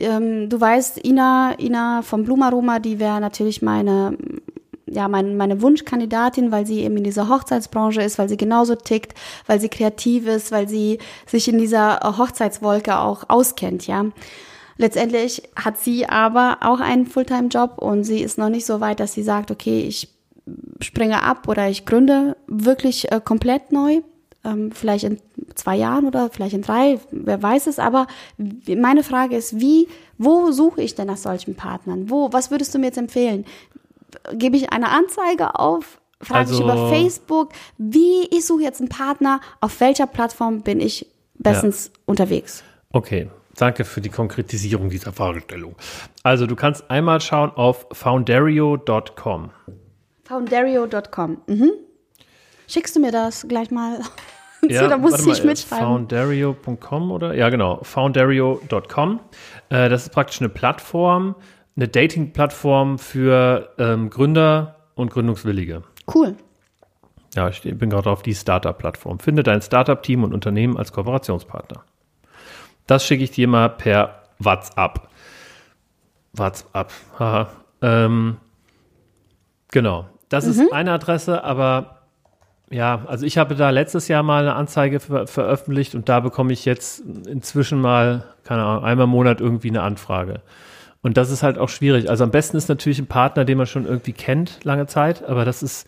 [0.00, 4.16] ähm, du weißt, Ina, Ina vom Blumaroma, die wäre natürlich meine,
[4.86, 9.14] ja, mein, meine Wunschkandidatin, weil sie eben in dieser Hochzeitsbranche ist, weil sie genauso tickt,
[9.46, 14.06] weil sie kreativ ist, weil sie sich in dieser Hochzeitswolke auch auskennt, ja.
[14.76, 19.12] Letztendlich hat sie aber auch einen Fulltime-Job und sie ist noch nicht so weit, dass
[19.12, 20.13] sie sagt, okay, ich
[20.80, 24.00] springe ab oder ich gründe wirklich äh, komplett neu.
[24.44, 25.20] Ähm, vielleicht in
[25.54, 27.78] zwei Jahren oder vielleicht in drei, wer weiß es.
[27.78, 28.06] Aber
[28.68, 32.10] meine Frage ist, wie, wo suche ich denn nach solchen Partnern?
[32.10, 33.46] Wo, was würdest du mir jetzt empfehlen?
[34.32, 35.98] Gebe ich eine Anzeige auf?
[36.20, 37.52] Frage also, ich über Facebook?
[37.78, 39.40] Wie, ich suche jetzt einen Partner.
[39.60, 41.06] Auf welcher Plattform bin ich
[41.38, 42.00] bestens ja.
[42.06, 42.62] unterwegs?
[42.92, 45.76] Okay, Danke für die Konkretisierung dieser Fragestellung.
[46.22, 49.50] Also du kannst einmal schauen auf foundario.com.
[50.24, 51.38] Foundario.com.
[51.46, 51.72] Mhm.
[52.66, 54.00] Schickst du mir das gleich mal?
[54.68, 55.84] ja, da muss ich mitschreiben.
[55.84, 57.34] Foundario.com oder?
[57.34, 57.80] Ja, genau.
[57.82, 59.20] Foundario.com.
[59.68, 61.34] Äh, das ist praktisch eine Plattform,
[61.76, 65.82] eine Dating-Plattform für ähm, Gründer und Gründungswillige.
[66.12, 66.36] Cool.
[67.34, 69.18] Ja, ich bin gerade auf die Startup-Plattform.
[69.18, 71.84] Finde dein Startup-Team und Unternehmen als Kooperationspartner.
[72.86, 75.08] Das schicke ich dir mal per WhatsApp.
[76.32, 76.92] WhatsApp.
[77.18, 77.50] Haha.
[77.82, 78.36] Ähm,
[79.70, 80.06] genau.
[80.34, 80.50] Das mhm.
[80.50, 82.00] ist eine Adresse, aber
[82.70, 86.52] ja, also ich habe da letztes Jahr mal eine Anzeige ver veröffentlicht und da bekomme
[86.52, 90.40] ich jetzt inzwischen mal, keine Ahnung, einmal im Monat irgendwie eine Anfrage.
[91.02, 92.08] Und das ist halt auch schwierig.
[92.08, 95.44] Also am besten ist natürlich ein Partner, den man schon irgendwie kennt, lange Zeit, aber
[95.44, 95.86] das ist,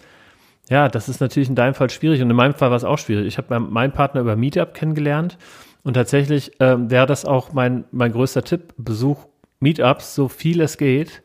[0.69, 2.99] ja, das ist natürlich in deinem Fall schwierig und in meinem Fall war es auch
[2.99, 3.27] schwierig.
[3.27, 5.39] Ich habe meinen Partner über Meetup kennengelernt
[5.83, 8.75] und tatsächlich ähm, wäre das auch mein, mein größter Tipp.
[8.77, 9.27] Besuch
[9.61, 11.23] Meetups, so viel es geht.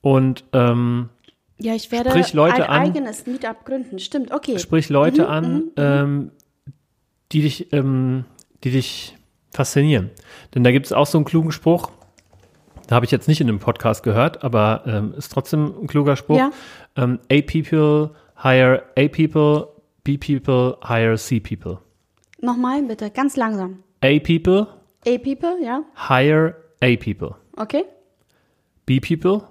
[0.00, 1.08] Und ähm,
[1.62, 3.98] ja, ich werde sprich Leute ein an, eigenes Meetup gründen.
[3.98, 4.58] Stimmt, okay.
[4.58, 5.70] Sprich Leute mhm, an, mhm, mhm.
[5.76, 6.30] ähm,
[7.32, 8.24] die dich, ähm,
[8.64, 9.16] die dich
[9.52, 10.10] faszinieren.
[10.54, 11.90] Denn da gibt es auch so einen klugen Spruch.
[12.88, 16.16] Da habe ich jetzt nicht in einem Podcast gehört, aber ähm, ist trotzdem ein kluger
[16.16, 16.38] Spruch.
[16.38, 16.50] Ja.
[16.96, 18.10] Ähm, a people
[18.42, 19.68] hire A people,
[20.04, 21.78] B people hire C people.
[22.40, 23.82] Nochmal bitte, ganz langsam.
[24.02, 24.66] A people.
[25.06, 25.84] A people, ja.
[26.08, 27.36] Hire A people.
[27.56, 27.84] Okay.
[28.84, 29.42] B people.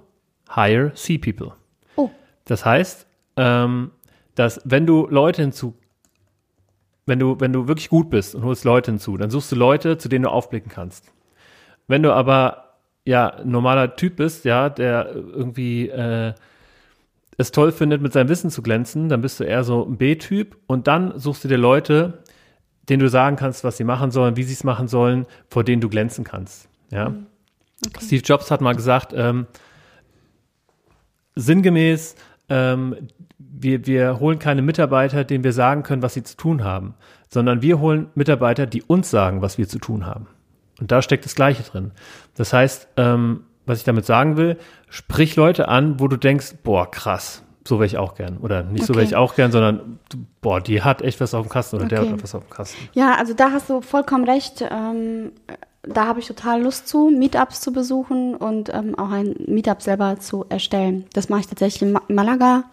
[0.54, 1.54] Hire C people.
[2.52, 3.06] Das heißt,
[3.38, 3.92] ähm,
[4.34, 5.74] dass wenn du Leute hinzu,
[7.06, 9.96] wenn du, wenn du wirklich gut bist und holst Leute hinzu, dann suchst du Leute,
[9.96, 11.10] zu denen du aufblicken kannst.
[11.88, 12.74] Wenn du aber
[13.06, 16.34] ja ein normaler Typ bist, ja, der irgendwie äh,
[17.38, 20.58] es toll findet, mit seinem Wissen zu glänzen, dann bist du eher so ein B-Typ
[20.66, 22.22] und dann suchst du dir Leute,
[22.86, 25.80] denen du sagen kannst, was sie machen sollen, wie sie es machen sollen, vor denen
[25.80, 26.68] du glänzen kannst.
[26.90, 27.08] Ja?
[27.08, 27.28] Mhm.
[27.86, 28.04] Okay.
[28.04, 29.46] Steve Jobs hat mal gesagt, ähm,
[31.34, 32.16] sinngemäß,
[32.48, 36.94] ähm, wir, wir holen keine Mitarbeiter, denen wir sagen können, was sie zu tun haben,
[37.28, 40.26] sondern wir holen Mitarbeiter, die uns sagen, was wir zu tun haben.
[40.80, 41.92] Und da steckt das Gleiche drin.
[42.34, 46.90] Das heißt, ähm, was ich damit sagen will, sprich Leute an, wo du denkst, boah,
[46.90, 48.38] krass, so wäre ich auch gern.
[48.38, 48.86] Oder nicht okay.
[48.86, 50.00] so wäre ich auch gern, sondern
[50.40, 51.94] boah, die hat echt was auf dem Kasten oder okay.
[51.94, 52.88] der hat etwas auf dem Kasten.
[52.94, 54.64] Ja, also da hast du vollkommen recht.
[54.68, 55.32] Ähm,
[55.82, 60.18] da habe ich total Lust zu, Meetups zu besuchen und ähm, auch ein Meetup selber
[60.20, 61.06] zu erstellen.
[61.12, 62.64] Das mache ich tatsächlich in Malaga,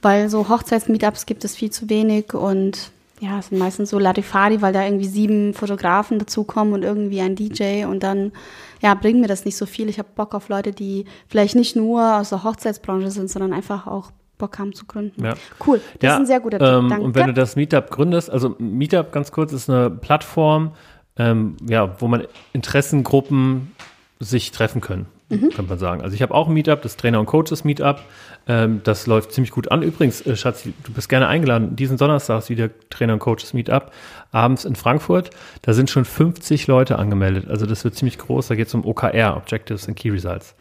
[0.00, 4.62] weil so Hochzeits-Meetups gibt es viel zu wenig und ja, es sind meistens so Larifari,
[4.62, 8.32] weil da irgendwie sieben Fotografen dazukommen und irgendwie ein DJ und dann
[8.80, 9.88] ja, bringt mir das nicht so viel.
[9.88, 13.86] Ich habe Bock auf Leute, die vielleicht nicht nur aus der Hochzeitsbranche sind, sondern einfach
[13.86, 15.24] auch Bock haben zu gründen.
[15.24, 15.34] Ja.
[15.64, 16.66] Cool, das ja, ist ein sehr guter Tipp.
[16.66, 17.04] Ähm, Danke.
[17.04, 20.72] Und wenn du das Meetup gründest, also Meetup ganz kurz ist eine Plattform,
[21.16, 23.72] ähm, ja, wo man Interessengruppen
[24.18, 25.50] sich treffen können, mhm.
[25.50, 26.02] kann man sagen.
[26.02, 28.02] Also ich habe auch ein Meetup, das Trainer und Coaches Meetup.
[28.46, 29.82] Ähm, das läuft ziemlich gut an.
[29.82, 31.76] Übrigens, äh, Schatz, du bist gerne eingeladen.
[31.76, 33.92] Diesen Donnerstag ist wieder Trainer und Coaches Meetup
[34.30, 35.30] abends in Frankfurt.
[35.62, 37.48] Da sind schon 50 Leute angemeldet.
[37.48, 38.48] Also das wird ziemlich groß.
[38.48, 40.54] Da geht es um OKR, Objectives and Key Results.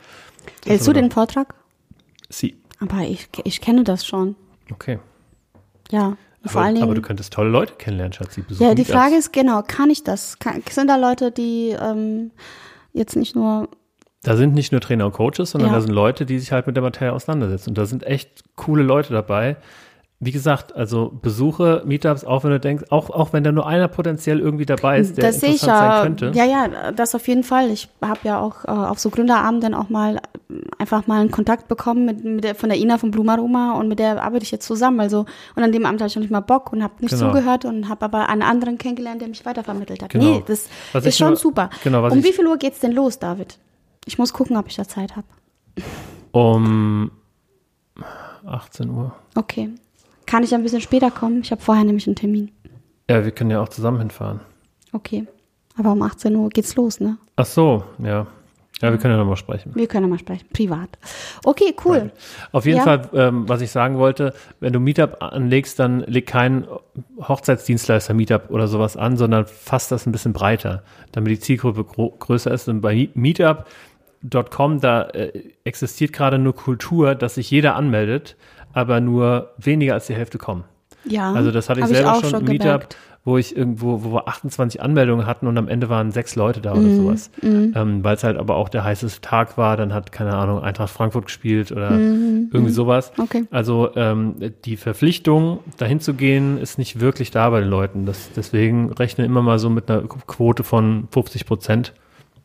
[0.61, 1.53] Das Hältst du den Vortrag?
[2.29, 2.57] Sie.
[2.79, 4.35] Aber ich, ich kenne das schon.
[4.71, 4.99] Okay.
[5.91, 6.17] Ja.
[6.41, 8.39] Aber, vor allen Dingen, aber du könntest tolle Leute kennenlernen, Schatz.
[8.59, 10.39] Ja, die Frage ist genau, kann ich das?
[10.39, 12.31] Kann, sind da Leute, die ähm,
[12.93, 13.69] jetzt nicht nur
[14.23, 15.75] da sind nicht nur Trainer und Coaches, sondern ja.
[15.75, 17.69] da sind Leute, die sich halt mit der Materie auseinandersetzen.
[17.69, 19.57] Und da sind echt coole Leute dabei,
[20.23, 23.87] wie gesagt, also Besuche, Meetups, auch wenn du denkst, auch, auch wenn da nur einer
[23.87, 26.31] potenziell irgendwie dabei ist, der das interessant ich, sein könnte.
[26.37, 27.71] Ja, ja, das auf jeden Fall.
[27.71, 30.21] Ich habe ja auch äh, auf so Gründerabenden auch mal
[30.77, 33.97] einfach mal einen Kontakt bekommen mit, mit der, von der Ina von Blumaroma und mit
[33.97, 34.99] der arbeite ich jetzt zusammen.
[34.99, 37.29] Also und an dem Abend hatte ich noch nicht mal Bock und habe nicht genau.
[37.29, 40.11] zugehört und habe aber einen anderen kennengelernt, der mich weitervermittelt hat.
[40.11, 40.23] Genau.
[40.23, 41.71] Nee, das was ist schon nur, super.
[41.83, 43.57] Genau, um wie viel Uhr geht's denn los, David?
[44.05, 45.25] Ich muss gucken, ob ich da Zeit habe.
[46.31, 47.09] Um
[48.45, 49.13] 18 Uhr.
[49.33, 49.71] Okay.
[50.31, 51.41] Kann ich ein bisschen später kommen?
[51.43, 52.51] Ich habe vorher nämlich einen Termin.
[53.09, 54.39] Ja, wir können ja auch zusammen hinfahren.
[54.93, 55.27] Okay.
[55.77, 57.17] Aber um 18 Uhr geht's los, ne?
[57.35, 58.27] Ach so, ja.
[58.81, 59.75] Ja, wir können ja nochmal sprechen.
[59.75, 60.97] Wir können nochmal sprechen, privat.
[61.43, 61.97] Okay, cool.
[61.97, 62.11] Right.
[62.53, 62.83] Auf jeden Ja.
[62.85, 66.65] Fall, ähm, was ich sagen wollte, wenn du Meetup anlegst, dann leg kein
[67.27, 72.51] Hochzeitsdienstleister Meetup oder sowas an, sondern fass das ein bisschen breiter, damit die Zielgruppe größer
[72.51, 72.69] ist.
[72.69, 73.09] Und bei
[74.23, 75.31] Meetup.com, da äh,
[75.63, 78.35] existiert gerade nur Kultur, dass sich jeder anmeldet,
[78.73, 80.63] aber nur weniger als die Hälfte kommen.
[81.05, 81.33] Ja.
[81.33, 82.89] Also das hatte ich selber auch schon im Meetup,
[83.23, 86.73] wo ich irgendwo, wo wir 28 Anmeldungen hatten und am Ende waren sechs Leute da
[86.73, 87.31] oder Mhm, sowas.
[87.41, 90.91] Ähm, Weil es halt aber auch der heißeste Tag war, dann hat, keine Ahnung, Eintracht
[90.91, 93.11] Frankfurt gespielt oder irgendwie sowas.
[93.17, 93.43] Mhm, Okay.
[93.51, 98.05] Also ähm, die Verpflichtung, dahin zu gehen, ist nicht wirklich da bei den Leuten.
[98.05, 101.93] Das, deswegen rechne immer mal so mit einer Quote von 50 Prozent.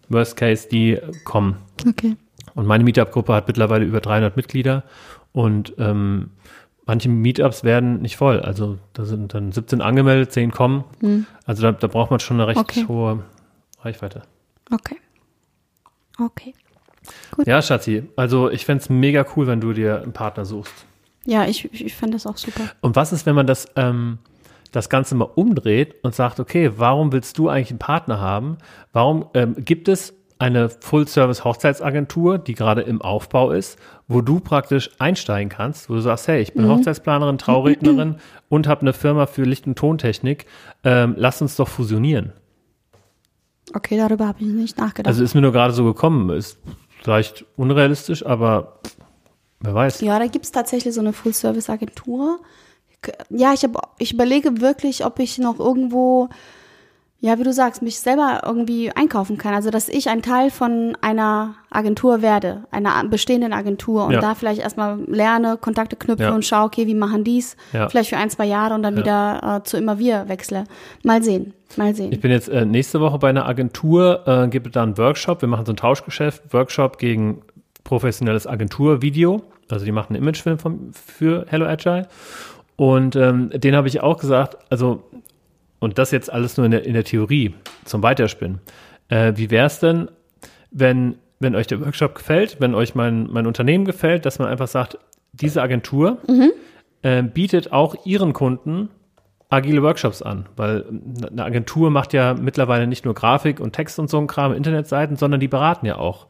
[0.09, 1.57] Worst Case, die kommen.
[1.87, 2.17] Okay.
[2.55, 4.85] Und meine Meetup-Gruppe hat mittlerweile über 300 Mitglieder
[5.33, 6.31] und ähm,
[6.87, 8.41] manche Meetups werden nicht voll.
[8.41, 10.85] Also da sind dann 17 angemeldet, 10 kommen.
[11.45, 12.87] Also da, da braucht man schon eine recht Okay.
[12.89, 13.25] hohe
[13.81, 14.23] Reichweite.
[14.73, 14.97] Okay.
[16.19, 16.55] Okay.
[17.45, 20.73] Ja, Schatzi, also ich fänd's mega cool, wenn du dir einen Partner suchst.
[21.25, 22.63] Ja, ich, ich, ich fand das auch super.
[22.81, 24.19] Und was ist, wenn man das, ähm,
[24.71, 28.59] das Ganze mal umdreht und sagt, okay, warum willst du eigentlich einen Partner haben?
[28.93, 35.49] Warum ähm, gibt es eine Full-Service-Hochzeitsagentur, die gerade im Aufbau ist, wo du praktisch einsteigen
[35.49, 38.17] kannst, wo du sagst, hey, ich bin Hochzeitsplanerin, Traurednerin
[38.49, 40.47] und habe eine Firma für Licht- und Tontechnik,
[40.85, 42.33] ähm, lass uns doch fusionieren.
[43.75, 45.09] Okay, darüber habe ich nicht nachgedacht.
[45.09, 46.59] Also ist mir nur gerade so gekommen, ist
[47.03, 48.81] vielleicht unrealistisch, aber
[49.61, 50.03] wer weiß.
[50.03, 52.41] ja, da gibt es tatsächlich so eine Full-Service-Agentur.
[53.31, 56.29] Ja, ich, hab, ich überlege wirklich, ob ich noch irgendwo,
[57.21, 59.55] ja, wie du sagst, mich selber irgendwie einkaufen kann.
[59.55, 64.21] Also, dass ich ein Teil von einer Agentur werde, einer bestehenden Agentur und Ja.
[64.21, 66.35] da vielleicht erstmal lerne, Kontakte knüpfe Ja.
[66.35, 67.57] und schaue, okay, wie machen die's?
[67.73, 67.89] Ja.
[67.89, 70.65] Vielleicht für ein, zwei Jahre und dann wieder äh, zu immer wir wechsle.
[71.05, 72.13] Mal sehen, mal sehen.
[72.13, 75.41] Ich bin jetzt äh, nächste Woche bei einer Agentur, äh, gibt es da einen Workshop.
[75.41, 77.43] Wir machen so ein Tauschgeschäft, Workshop gegen
[77.83, 79.43] professionelles Agenturvideo.
[79.69, 80.59] Also die machen einen Imagefilm
[80.93, 82.07] für Hello Agile.
[82.77, 85.03] Und ähm, den habe ich auch gesagt, also,
[85.79, 87.55] und das jetzt alles nur in der, in der Theorie
[87.85, 88.61] zum Weiterspinnen.
[89.09, 90.09] Äh, wie wäre es denn,
[90.71, 94.69] wenn, wenn euch der Workshop gefällt, wenn euch mein, mein Unternehmen gefällt, dass man einfach
[94.69, 94.99] sagt,
[95.33, 96.19] diese Agentur
[97.03, 98.91] äh, bietet auch ihren Kunden
[99.49, 100.85] agile Workshops an, weil
[101.31, 105.17] eine Agentur macht ja mittlerweile nicht nur Grafik und Text und so ein Kram, Internetseiten,
[105.17, 106.27] sondern die beraten ja auch.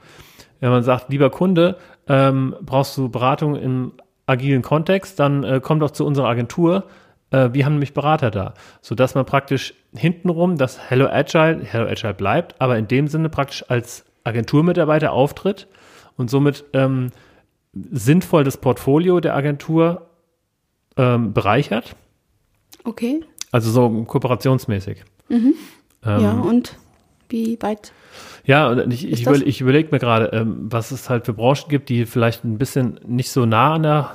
[0.60, 1.76] Wenn man sagt, lieber Kunde,
[2.08, 3.92] ähm, brauchst du Beratung im
[4.26, 6.84] agilen Kontext, dann äh, komm doch zu unserer Agentur.
[7.30, 12.14] Äh, wir haben nämlich Berater da, sodass man praktisch hintenrum das Hello Agile, Hello Agile
[12.14, 15.68] bleibt, aber in dem Sinne praktisch als Agenturmitarbeiter auftritt
[16.16, 17.10] und somit ähm,
[17.72, 20.06] sinnvoll das Portfolio der Agentur
[20.96, 21.94] ähm, bereichert.
[22.84, 23.24] Okay.
[23.52, 25.04] Also so kooperationsmäßig.
[26.04, 26.76] Ähm, ja, und
[27.28, 27.92] wie weit?
[28.44, 31.68] Ja, und ich, ich, überle ich überlege mir gerade, ähm, was es halt für Branchen
[31.68, 34.10] gibt, die vielleicht ein bisschen nicht so nah an der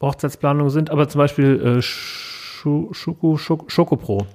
[0.00, 4.26] Hochzeitsplanung sind, aber zum Beispiel äh, Schu- Schoko, Schoko, Schokopro.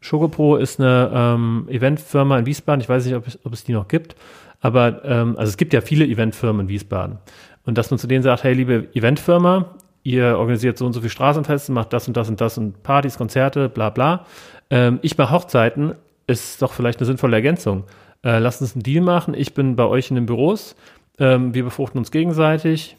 [0.00, 2.80] Schokopro ist eine ähm, Eventfirma in Wiesbaden.
[2.80, 4.14] Ich weiß nicht, ob es, ob es die noch gibt,
[4.60, 7.18] aber ähm, also es gibt ja viele Eventfirmen in Wiesbaden.
[7.64, 9.74] Und dass man zu denen sagt, hey, liebe Eventfirma,
[10.04, 13.18] ihr organisiert so und so viel Straßenfeste, macht das und das und das und Partys,
[13.18, 14.24] Konzerte, bla bla.
[14.70, 15.94] Ähm, ich mache Hochzeiten,
[16.26, 17.84] ist doch vielleicht eine sinnvolle Ergänzung.
[18.24, 19.34] Äh, lasst uns einen Deal machen.
[19.34, 20.74] Ich bin bei euch in den Büros.
[21.18, 22.96] Ähm, wir befruchten uns gegenseitig.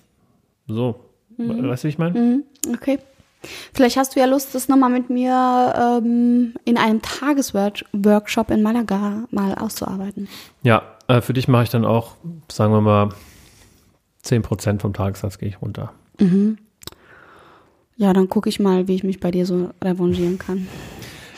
[0.68, 1.00] So,
[1.38, 2.20] weißt du, wie ich meine?
[2.20, 2.44] Mhm,
[2.74, 3.00] okay.
[3.74, 9.24] Vielleicht hast du ja Lust, das nochmal mit mir ähm, in einem Tagesworkshop in Malaga
[9.32, 10.28] mal auszuarbeiten.
[10.62, 12.16] Ja, äh, für dich mache ich dann auch,
[12.52, 13.10] sagen wir mal,
[14.26, 15.94] 10% vom Tagessatz gehe ich runter.
[17.96, 20.68] Ja, dann gucke ich mal, wie ich mich bei dir so revanchieren kann.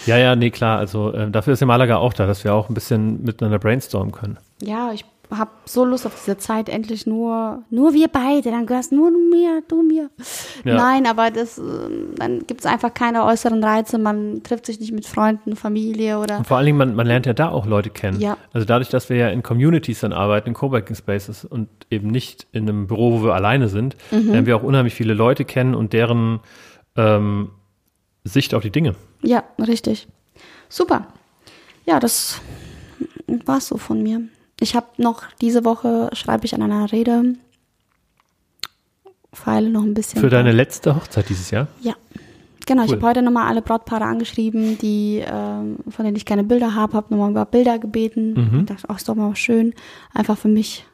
[0.06, 0.80] Ja, ja, nee, klar.
[0.80, 4.12] Also äh, dafür ist ja Malaga auch da, dass wir auch ein bisschen miteinander brainstormen
[4.12, 4.38] können.
[4.62, 5.06] Ja, ich
[5.38, 9.64] habe so Lust auf diese Zeit, endlich nur, nur wir beide, dann gehörst nur mir,
[9.68, 10.10] du mir.
[10.66, 10.76] Ja.
[10.76, 14.92] Nein, aber das, ähm, dann gibt es einfach keine äußeren Reize, man trifft sich nicht
[14.92, 16.40] mit Freunden, Familie oder.
[16.40, 18.20] Und vor allen Dingen, man, man lernt ja da auch Leute kennen.
[18.20, 18.38] Ja.
[18.54, 22.48] Also dadurch, dass wir ja in Communities dann arbeiten, in Coworking Spaces und eben nicht
[22.52, 25.94] in einem Büro, wo wir alleine sind, lernen wir auch unheimlich viele Leute kennen und
[25.94, 26.42] deren
[26.98, 27.52] ähm,
[28.24, 28.96] Sicht auf die Dinge.
[29.22, 30.08] Ja, richtig.
[30.70, 31.08] Super.
[31.86, 32.40] Ja, das
[33.46, 34.22] war's so von mir.
[34.60, 37.36] Ich habe noch diese Woche schreibe ich an einer Rede.
[39.34, 40.20] Feile noch ein bisschen.
[40.22, 41.68] Für deine letzte Hochzeit dieses Jahr?
[41.82, 41.96] Ja.
[42.68, 42.98] Genau, ich Cool.
[42.98, 47.08] habe heute nochmal alle Brautpaare angeschrieben, die, ähm, von denen ich keine Bilder habe, habe
[47.10, 48.34] nochmal über Bilder gebeten.
[48.34, 48.60] Mhm.
[48.60, 49.74] Und dachte, ach, ist doch mal schön.
[50.14, 50.86] Einfach für mich.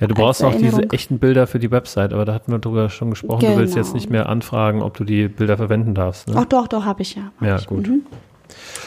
[0.00, 2.88] Ja, du brauchst auch diese echten Bilder für die Website, aber da hatten wir drüber
[2.88, 3.40] schon gesprochen.
[3.46, 3.84] Du willst Genau.
[3.86, 6.28] jetzt nicht mehr anfragen, ob du die Bilder verwenden darfst.
[6.28, 6.34] Ne?
[6.38, 7.30] Ach doch, doch, habe ich ja.
[7.38, 7.66] Hab Ja, ich.
[7.66, 7.86] gut.
[7.86, 8.06] Mhm.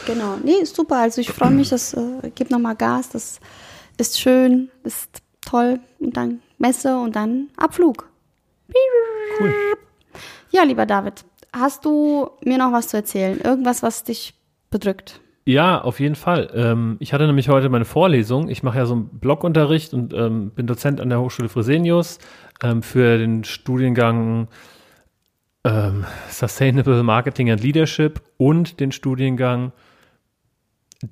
[0.07, 0.36] Genau.
[0.43, 0.97] Nee, ist super.
[0.97, 3.09] Also ich freue mich, das äh, gibt nochmal Gas.
[3.09, 3.39] Das
[3.97, 5.80] ist schön, ist toll.
[5.99, 8.09] Und dann Messe und dann Abflug.
[9.39, 9.53] Cool.
[10.51, 13.39] Ja, lieber David, hast du mir noch was zu erzählen?
[13.39, 14.34] Irgendwas, was dich
[14.70, 15.20] bedrückt?
[15.46, 16.50] Ja, auf jeden Fall.
[16.54, 18.48] Ähm, ich hatte nämlich heute meine Vorlesung.
[18.50, 22.20] Ich mache ja so einen Blogunterricht und ähm, bin Dozent an der Hochschule Fresenius
[22.62, 24.48] ähm, für den Studiengang
[25.66, 29.74] ähm, Sustainable Marketing and Leadership und den Studiengang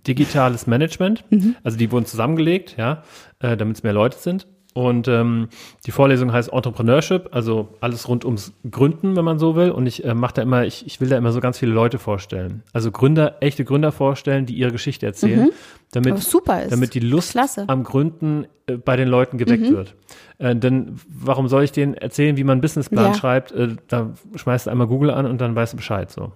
[0.07, 1.25] Digitales Management.
[1.63, 3.03] Also die wurden zusammengelegt, ja,
[3.39, 4.47] äh, damit es mehr Leute sind.
[4.73, 5.49] Und ähm,
[5.85, 9.69] die Vorlesung heißt Entrepreneurship, also alles rund ums Gründen, wenn man so will.
[9.71, 11.99] Und ich äh, mache da immer, ich, ich will da immer so ganz viele Leute
[11.99, 12.63] vorstellen.
[12.71, 15.49] Also Gründer, echte Gründer vorstellen, die ihre Geschichte erzählen,
[15.91, 16.71] damit, Was super ist.
[16.71, 17.65] damit die Lust Klasse.
[17.67, 19.95] am Gründen äh, bei den Leuten geweckt wird.
[20.37, 23.13] Äh, denn warum soll ich denen erzählen, wie man einen Businessplan Ja.
[23.13, 23.51] schreibt?
[23.51, 26.31] Äh, da schmeißt du einmal Google an und dann weißt du Bescheid so.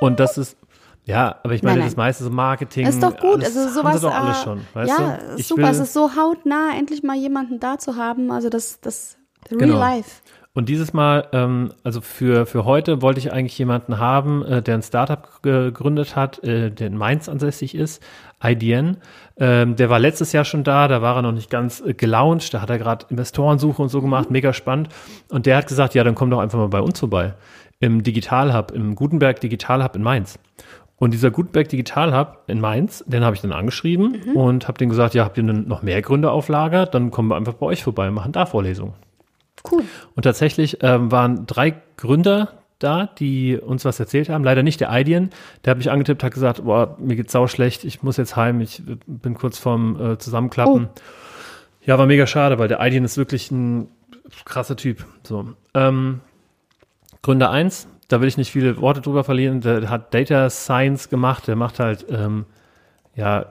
[0.00, 0.56] Und das ist
[1.06, 1.88] ja, aber ich meine, Nein, nein.
[1.88, 2.86] das meiste so Marketing.
[2.86, 4.00] ist doch gut, alles, also sowas.
[4.00, 5.36] Doch alles äh, schon, weißt ja, du?
[5.36, 5.70] Ich super.
[5.70, 8.30] es ist so hautnah, endlich mal jemanden da zu haben.
[8.30, 9.16] Also das, das
[9.50, 9.78] Real Genau.
[9.78, 10.22] Life.
[10.52, 14.76] Und dieses Mal, ähm, also für, für heute wollte ich eigentlich jemanden haben, äh, der
[14.76, 18.02] ein Startup gegründet hat, äh, der in Mainz ansässig ist,
[18.42, 18.96] IDN.
[19.36, 22.54] Ähm, der war letztes Jahr schon da, da war er noch nicht ganz äh, gelauncht,
[22.54, 24.88] da hat er gerade Investorensuche und so gemacht, mega spannend.
[25.28, 27.34] Und der hat gesagt, ja, dann komm doch einfach mal bei uns vorbei.
[27.78, 30.38] Im Digital Hub, im Gutenberg Digital Hub in Mainz.
[30.98, 34.90] Und dieser Gutenberg Digital Hub in Mainz, den habe ich dann angeschrieben und habe denen
[34.90, 36.86] gesagt, ja, habt ihr denn noch mehr Gründe auf Lager?
[36.86, 38.94] Dann kommen wir einfach bei euch vorbei und machen da Vorlesungen.
[39.70, 39.82] Cool.
[40.14, 44.44] Und tatsächlich ähm, waren drei Gründer da, die uns was erzählt haben.
[44.44, 45.30] Leider nicht der Idean.
[45.64, 48.60] Der hat mich angetippt, hat gesagt, boah, mir geht's sau schlecht, ich muss jetzt heim,
[48.60, 50.88] ich äh, bin kurz vorm äh, Zusammenklappen.
[51.84, 53.88] Ja, war mega schade, weil der Idean ist wirklich ein
[54.44, 55.04] krasser Typ.
[55.22, 55.46] So.
[55.74, 56.20] Ähm,
[57.22, 61.48] Gründer eins, da will ich nicht viele Worte drüber verlieren, der hat Data Science gemacht,
[61.48, 62.46] der macht halt ähm,
[63.14, 63.46] ja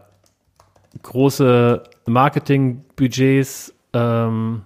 [1.01, 4.61] große Marketingbudgets, ähm,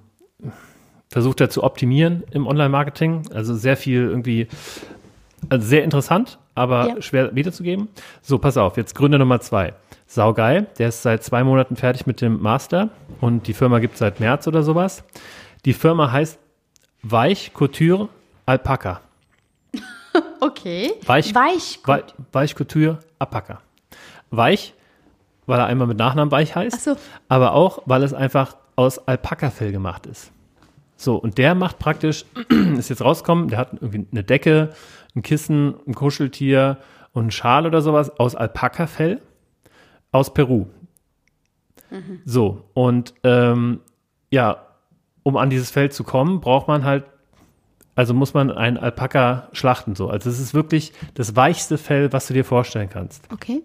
[1.10, 3.24] versucht er zu optimieren im Online-Marketing.
[3.34, 4.48] Also sehr viel irgendwie,
[5.50, 7.02] also sehr interessant, aber Ja.
[7.02, 7.88] schwer wiederzugeben.
[8.22, 9.74] So, pass auf, jetzt Gründer Nummer zwei.
[10.06, 12.90] Saugeil, der ist seit zwei Monaten fertig mit dem Master
[13.22, 15.04] und die Firma gibt seit März oder sowas.
[15.66, 16.40] Die Firma heißt
[17.04, 18.10] Weich Couture
[18.46, 19.02] Alpaca.
[20.42, 20.94] Okay.
[21.06, 21.80] Weich, Weich.
[21.86, 23.62] Wei- Weich Couture Alpaca.
[24.32, 24.74] Weich,
[25.46, 26.96] weil er einmal mit Nachnamen Weich heißt, so.
[27.28, 30.32] aber auch, weil es einfach aus Alpakafell gemacht ist.
[30.96, 32.26] So, und der macht praktisch,
[32.78, 34.70] ist jetzt rausgekommen, der hat irgendwie eine Decke,
[35.16, 36.78] ein Kissen, ein Kuscheltier
[37.14, 39.22] und einen Schal oder sowas aus Alpakafell
[40.12, 40.66] aus Peru.
[42.26, 43.82] So, und ähm,
[44.30, 44.66] ja,
[45.24, 47.06] um an dieses Feld zu kommen, braucht man halt,
[48.00, 50.10] also muss man einen Alpaka schlachten so.
[50.10, 53.28] Also es ist wirklich das weichste Fell, was du dir vorstellen kannst.
[53.30, 53.62] Okay.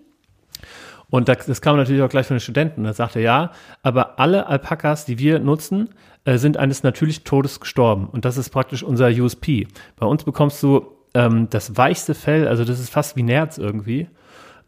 [1.08, 2.82] Und das, das kam natürlich auch gleich von den Studenten.
[2.82, 3.52] Da sagte er, ja,
[3.84, 5.90] aber alle Alpakas, die wir nutzen,
[6.24, 8.08] äh, sind eines natürlichen Todes gestorben.
[8.08, 9.68] Und das ist praktisch unser USP.
[9.94, 14.08] Bei uns bekommst du ähm, das weichste Fell, also das ist fast wie Nerz irgendwie.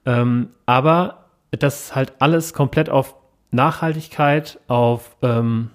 [0.05, 3.17] Ähm, aber das ist halt alles komplett auf
[3.51, 5.71] Nachhaltigkeit, auf ähm,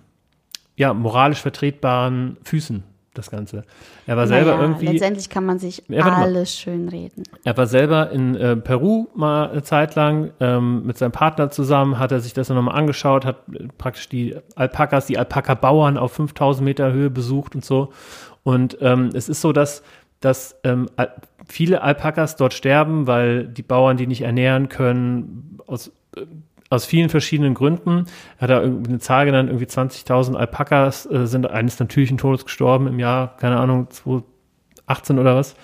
[0.77, 3.66] ja, moralisch vertretbaren Füßen, das Ganze.
[4.07, 4.88] Er war selber naja, irgendwie.
[4.88, 7.24] Letztendlich kann man sich Ja, alles schön reden.
[7.43, 11.99] Er war selber in äh, Peru mal eine Zeit lang ähm, mit seinem Partner zusammen,
[11.99, 16.64] hat er sich das nochmal angeschaut, hat äh, praktisch die Alpakas, die Alpaka-Bauern auf 5000
[16.64, 17.91] Meter Höhe besucht und so.
[18.43, 19.84] Und ähm, es ist so, dass,
[20.22, 20.88] dass ähm,
[21.45, 26.26] viele Alpakas dort sterben, weil die Bauern die nicht ernähren können, aus, äh,
[26.72, 28.05] aus vielen verschiedenen Gründen.
[28.38, 32.45] Er hat da irgendwie eine Zahl genannt, irgendwie 20.000 Alpakas äh, sind eines natürlichen Todes
[32.45, 35.55] gestorben im Jahr, keine Ahnung, 2018 oder was.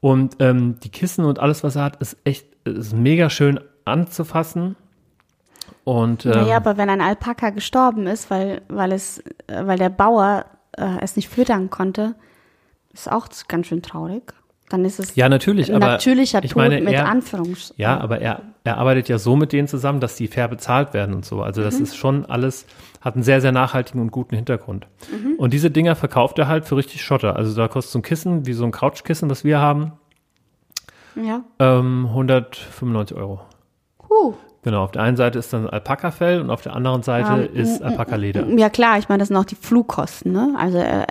[0.00, 4.76] Und ähm, die Kissen und alles, was er hat, ist echt ist mega schön anzufassen.
[5.84, 9.18] Und ähm, Naja, aber wenn ein Alpaka gestorben ist, weil, weil, es,
[9.48, 10.46] äh, weil der Bauer
[10.76, 12.14] äh, es nicht füttern konnte,
[12.92, 14.32] ist auch ganz schön traurig.
[14.70, 17.72] Dann ist es ja, natürlich, aber natürlicher ich Tod meine, mit er, Anführungs.
[17.78, 21.14] Ja, aber er, er arbeitet ja so mit denen zusammen, dass die fair bezahlt werden
[21.14, 21.40] und so.
[21.42, 22.66] Also das ist schon alles,
[23.00, 24.86] hat einen sehr, sehr nachhaltigen und guten Hintergrund.
[25.38, 27.36] Und diese Dinger verkauft er halt für richtig Schotter.
[27.36, 29.92] Also da kostet so ein Kissen, wie so ein Couchkissen, was wir haben,
[31.16, 31.42] Ja.
[31.58, 33.40] ähm, 195 Euro.
[34.10, 34.34] Huh.
[34.64, 37.80] Genau, auf der einen Seite ist dann Alpaka-Fell und auf der anderen Seite Ähm, ist
[37.80, 38.44] Alpaka-Leder.
[38.56, 40.54] Ja klar, ich meine, das sind auch die Flugkosten, ne?
[40.58, 41.04] Also äh,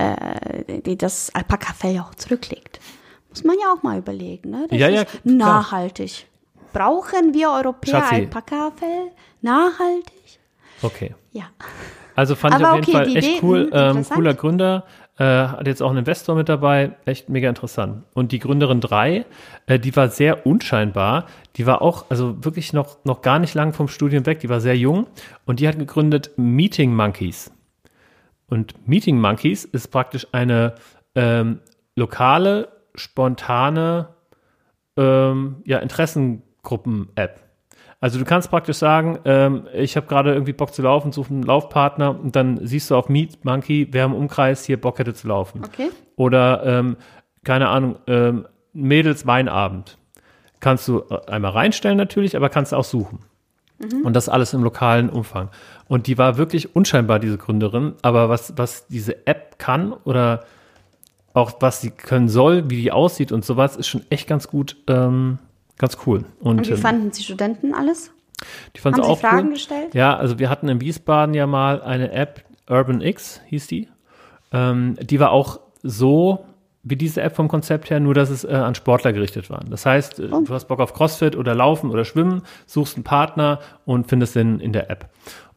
[0.74, 2.80] äh, die das Alpaka-Fell ja auch zurücklegt.
[3.44, 4.68] Muss man ja auch mal überlegen, ne?
[4.70, 5.22] Das Ja, ja, klar.
[5.24, 6.28] nachhaltig.
[6.74, 8.16] Brauchen wir Europäer Schatzi.
[8.16, 9.12] Alpaka-Fell?
[9.42, 10.40] Nachhaltig?
[10.82, 11.16] Okay.
[11.32, 11.46] Ja.
[12.16, 14.86] Also fand ich Aber auf jeden okay, Fall die echt Idee, cool, ähm, cooler Gründer.
[15.20, 18.04] Äh, hat jetzt auch einen Investor mit dabei, echt mega interessant.
[18.14, 19.26] Und die Gründerin 3,
[19.66, 21.26] äh, die war sehr unscheinbar.
[21.56, 24.62] Die war auch, also wirklich noch, noch gar nicht lang vom Studium weg, die war
[24.62, 25.08] sehr jung
[25.46, 27.52] und die hat gegründet Meeting Monkeys.
[28.48, 30.76] Und Meeting Monkeys ist praktisch eine
[31.16, 31.62] ähm,
[31.96, 34.10] lokale, spontane
[34.98, 37.42] ähm, ja, Interessengruppen-App.
[38.00, 41.44] Also du kannst praktisch sagen, ähm, ich habe gerade irgendwie Bock zu laufen, suche einen
[41.44, 45.28] Laufpartner und dann siehst du auf Meet Monkey, wer im Umkreis hier Bock hätte zu
[45.28, 45.62] laufen.
[45.66, 45.90] Okay.
[46.16, 46.98] Oder ähm,
[47.44, 49.98] keine Ahnung, ähm, Mädels Weinabend.
[50.60, 53.20] Kannst du äh, einmal reinstellen natürlich, aber kannst auch suchen.
[54.04, 55.50] Und das alles im lokalen Umfang.
[55.88, 57.94] Und die war wirklich unscheinbar, diese Gründerin.
[58.02, 60.46] Aber was, was diese App kann oder
[61.38, 64.78] auch was sie können soll, wie die aussieht und sowas, ist schon echt ganz gut,
[64.88, 65.38] ähm,
[65.78, 66.26] ganz cool.
[66.40, 68.12] Und, Und wie ähm, fanden die Studenten alles?
[68.76, 69.54] die fand Haben sie sie auch Fragen cool.
[69.54, 69.96] gestellt?
[69.96, 73.88] Ja, also wir hatten in Wiesbaden ja mal eine App, Urban X hieß die.
[74.52, 76.46] Ähm, die war auch so
[76.84, 79.62] wie diese App vom Konzept her, nur dass es äh, an Sportler gerichtet war.
[79.70, 80.42] Das heißt, äh, Oh.
[80.42, 84.60] du hast Bock auf Crossfit oder Laufen oder Schwimmen, suchst einen Partner und findest den
[84.60, 85.10] in der App.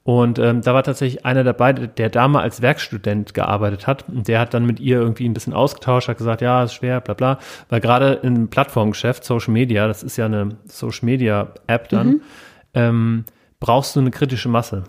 [0.03, 4.09] Und ähm, da war tatsächlich einer dabei, der da mal als Werkstudent gearbeitet hat.
[4.09, 7.01] Und der hat dann mit ihr irgendwie ein bisschen ausgetauscht, hat gesagt, ja, ist schwer,
[7.03, 7.39] bla bla.
[7.69, 12.23] Weil gerade im Plattformgeschäft, Social Media, das ist ja eine Social Media App dann,
[12.73, 13.25] ähm,
[13.61, 14.85] brauchst du eine kritische Masse,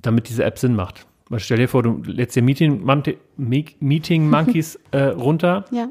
[0.00, 1.06] damit diese App Sinn macht.
[1.28, 2.82] Weil stell dir vor, du lädst dir Meeting,
[3.36, 5.88] Me- Meeting Monkeys äh, runter Ja.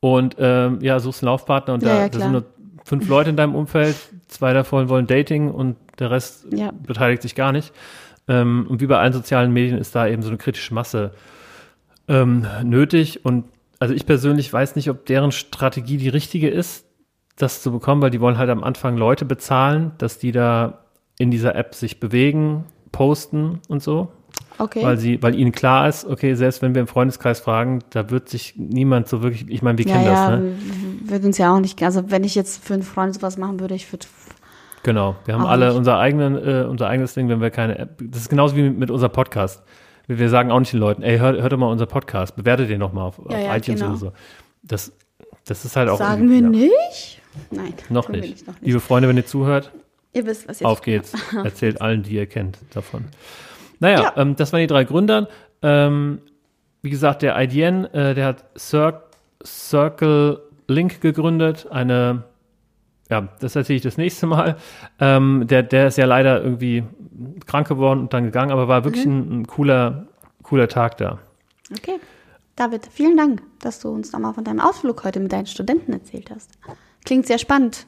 [0.00, 2.44] und ähm, ja, suchst einen Laufpartner und Ja, da, ja, da sind nur
[2.84, 3.96] fünf Leute in deinem Umfeld,
[4.28, 6.72] zwei davon wollen Dating und der Rest Ja.
[6.72, 7.72] beteiligt sich gar nicht.
[8.28, 11.12] Ähm, und wie bei allen sozialen Medien ist da eben so eine kritische Masse
[12.08, 13.24] ähm, nötig.
[13.24, 13.44] Und
[13.78, 16.86] also ich persönlich weiß nicht, ob deren Strategie die richtige ist,
[17.36, 20.84] das zu bekommen, weil die wollen halt am Anfang Leute bezahlen, dass die da
[21.18, 24.08] in dieser App sich bewegen, posten und so.
[24.58, 24.82] Okay.
[24.82, 28.28] Weil sie, weil ihnen klar ist, okay, selbst wenn wir im Freundeskreis fragen, da wird
[28.28, 30.56] sich niemand so wirklich, ich meine, wir ja, kennen ja, das, ne?
[31.10, 33.74] Würde uns ja auch nicht, also wenn ich jetzt für einen Freund sowas machen würde,
[33.74, 34.06] ich würde,
[34.82, 35.16] Genau.
[35.24, 35.76] Wir haben Auch alle nicht.
[35.76, 37.98] unser eigenen, äh, unser eigenes Ding, wenn wir keine App.
[38.00, 39.62] Das ist genauso wie mit, mit unserem Podcast.
[40.06, 42.70] Wir, wir sagen auch nicht den Leuten, ey, hört, hört doch mal unser Podcast, bewertet
[42.70, 43.90] den noch mal auf, Ja, auf ja, iTunes genau.
[43.92, 44.12] oder so.
[44.62, 44.92] Das,
[45.44, 45.98] das ist halt auch.
[45.98, 46.48] sagen wir ja.
[46.48, 47.20] nicht?
[47.50, 47.74] Nein.
[47.88, 48.46] Noch wir nicht.
[48.46, 48.64] noch nicht.
[48.66, 49.72] Liebe Freunde, wenn ihr zuhört,
[50.12, 51.12] Ihr wisst, was ihr auf geht's.
[51.44, 53.06] Erzählt allen, die ihr kennt, davon.
[53.80, 54.12] Naja, Ja.
[54.16, 55.28] ähm, das waren die drei Gründer.
[55.62, 56.20] Ähm,
[56.82, 59.02] wie gesagt, der IDN, äh, der hat Cir
[59.44, 62.24] Circle Link gegründet, eine,
[63.10, 64.56] ja, das erzähle ich das nächste Mal.
[64.98, 66.84] Ähm, der, der ist ja leider irgendwie
[67.46, 70.06] krank geworden und dann gegangen, aber war wirklich ein, ein cooler,
[70.42, 71.18] cooler Tag da.
[71.72, 71.98] Okay.
[72.56, 76.30] David, vielen Dank, dass du uns nochmal von deinem Ausflug heute mit deinen Studenten erzählt
[76.34, 76.50] hast.
[77.04, 77.86] Klingt sehr spannend.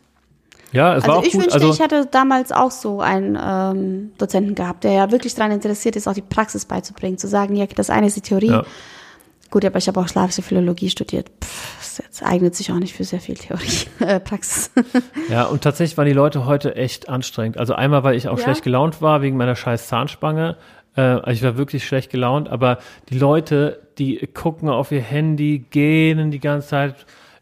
[0.72, 1.42] Ja, es war Also auch ich gut.
[1.42, 5.52] wünschte, Also, ich hätte damals auch so einen ähm, Dozenten gehabt, der ja wirklich daran
[5.52, 8.50] interessiert ist, auch die Praxis beizubringen, zu sagen, ja, das eine ist die Theorie.
[8.50, 8.64] Ja.
[9.50, 11.30] Gut, aber ich habe auch slawische Philologie studiert.
[11.42, 14.70] Pff, das jetzt eignet sich auch nicht für sehr viel Theorie, äh, Praxis.
[15.30, 17.58] Ja, und tatsächlich waren die Leute heute echt anstrengend.
[17.58, 18.44] Also einmal, weil ich auch Ja?
[18.44, 20.56] schlecht gelaunt war wegen meiner scheiß Zahnspange.
[20.96, 22.78] Äh, also ich war wirklich schlecht gelaunt, aber
[23.10, 26.94] die Leute, die gucken auf ihr Handy, gähnen die ganze Zeit.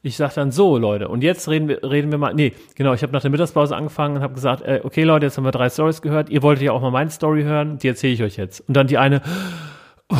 [0.03, 2.33] Ich sag dann so, Leute, und jetzt reden wir, reden wir mal.
[2.33, 5.37] Nee, genau, ich habe nach der Mittagspause angefangen und habe gesagt, äh, okay, Leute, jetzt
[5.37, 6.29] haben wir drei Stories gehört.
[6.31, 8.61] Ihr wolltet ja auch mal meine Story hören, die erzähle ich euch jetzt.
[8.69, 9.21] Und dann die eine,
[10.09, 10.17] oh.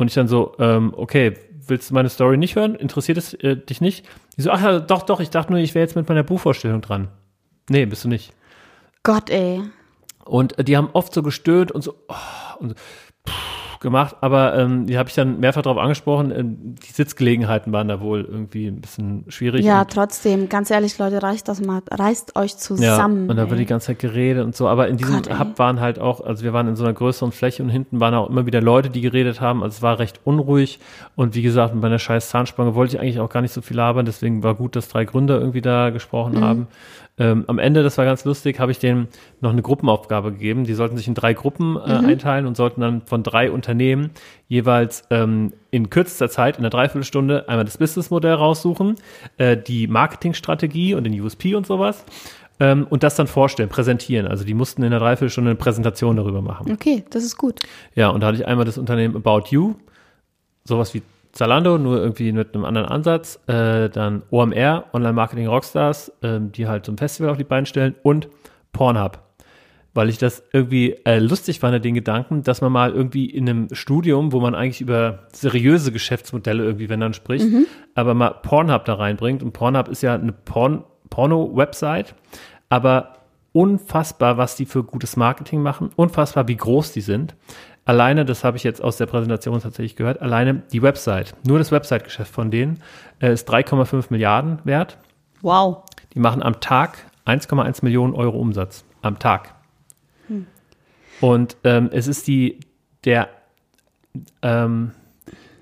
[0.00, 1.34] Und ich dann so, ähm, okay,
[1.66, 2.74] willst du meine Story nicht hören?
[2.74, 4.06] Interessiert es äh, dich nicht?
[4.36, 6.80] Die so, ach ja, doch, doch, ich dachte nur, ich wäre jetzt mit meiner Buchvorstellung
[6.80, 7.08] dran.
[7.68, 8.32] Nee, bist du nicht.
[9.02, 9.62] Gott, ey.
[10.24, 12.14] Und äh, die haben oft so gestöhnt und so, oh,
[12.58, 12.74] und so
[13.28, 17.88] pff, gemacht, aber ähm, die habe ich dann mehrfach darauf angesprochen, ähm, die Sitzgelegenheiten waren
[17.88, 19.64] da wohl irgendwie ein bisschen schwierig.
[19.64, 23.30] Ja, trotzdem, ganz ehrlich, Leute, reißt das mal, reißt euch ja, zusammen.
[23.30, 24.68] und da wird die ganze Zeit geredet und so.
[24.68, 25.38] Aber in diesem Gott, ey.
[25.38, 28.14] Hub waren halt auch, also wir waren in so einer größeren Fläche und hinten waren
[28.14, 29.62] auch immer wieder Leute, die geredet haben.
[29.62, 30.78] Also es war recht unruhig.
[31.16, 33.76] Und wie gesagt, mit meiner scheiß Zahnspange wollte ich eigentlich auch gar nicht so viel
[33.78, 34.04] labern.
[34.04, 36.40] Deswegen war gut, dass drei Gründer irgendwie da gesprochen Mhm.
[36.44, 36.66] haben.
[37.18, 39.08] Ähm, am Ende, das war ganz lustig, habe ich denen
[39.42, 40.64] noch eine Gruppenaufgabe gegeben.
[40.64, 42.06] Die sollten sich in drei Gruppen äh, Mhm.
[42.06, 44.10] einteilen und sollten dann von drei Unternehmen
[44.48, 48.96] jeweils ähm, in kürzester Zeit, in einer Dreiviertelstunde, einmal das Businessmodell raussuchen,
[49.38, 52.04] äh, die Marketingstrategie und den USP und sowas
[52.58, 54.26] ähm, und das dann vorstellen, präsentieren.
[54.26, 56.72] Also die mussten in einer Dreiviertelstunde eine Präsentation darüber machen.
[56.72, 57.60] Okay, das ist gut.
[57.94, 59.76] Ja, und da hatte ich einmal das Unternehmen About You,
[60.64, 63.38] sowas wie Zalando, nur irgendwie mit einem anderen Ansatz.
[63.46, 67.66] Äh, dann OMR, Online Marketing Rockstars, ähm, die halt so ein Festival auf die Beine
[67.66, 68.28] stellen und
[68.72, 69.29] Pornhub.
[70.00, 73.68] Weil ich das irgendwie äh, lustig fand, den Gedanken, dass man mal irgendwie in einem
[73.74, 77.44] Studium, wo man eigentlich über seriöse Geschäftsmodelle irgendwie, wenn dann spricht,
[77.94, 79.42] aber mal Pornhub da reinbringt.
[79.42, 82.14] Und Pornhub ist ja eine Porn Porno-Website,
[82.70, 83.18] aber
[83.52, 87.36] unfassbar, was die für gutes Marketing machen, unfassbar, wie groß die sind.
[87.84, 91.72] alleine, das habe ich jetzt aus der Präsentation tatsächlich gehört, alleine die Website, nur das
[91.72, 92.82] Website-Geschäft von denen
[93.20, 94.96] äh, ist 3,5 Milliarden wert.
[95.42, 95.84] Wow.
[96.14, 96.96] Die machen am Tag
[97.26, 98.82] 1,1 Millionen Euro Umsatz.
[99.02, 99.59] Am Tag.
[101.20, 102.60] Und ähm, es ist die,
[103.04, 103.28] der,
[104.42, 104.92] ähm,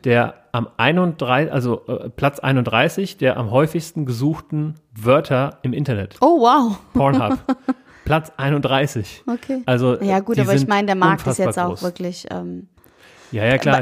[0.05, 6.17] der am 31, also äh, Platz 31 der am häufigsten gesuchten Wörter im Internet.
[6.21, 6.79] Oh, wow.
[6.95, 7.39] Pornhub.
[8.05, 9.25] Platz 31.
[9.27, 9.63] Okay.
[9.67, 12.27] Also, ja, gut, aber ich meine, der Markt ist jetzt auch wirklich.
[12.31, 12.69] Ähm,
[13.33, 13.81] ja, ja, klar.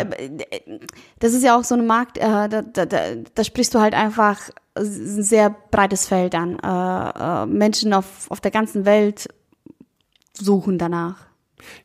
[1.21, 2.99] Das ist ja auch so ein Markt, äh, da, da, da,
[3.33, 4.41] da sprichst du halt einfach
[4.77, 6.59] ein sehr breites Feld an.
[6.59, 9.29] Äh, äh, Menschen auf, auf der ganzen Welt
[10.33, 11.26] suchen danach.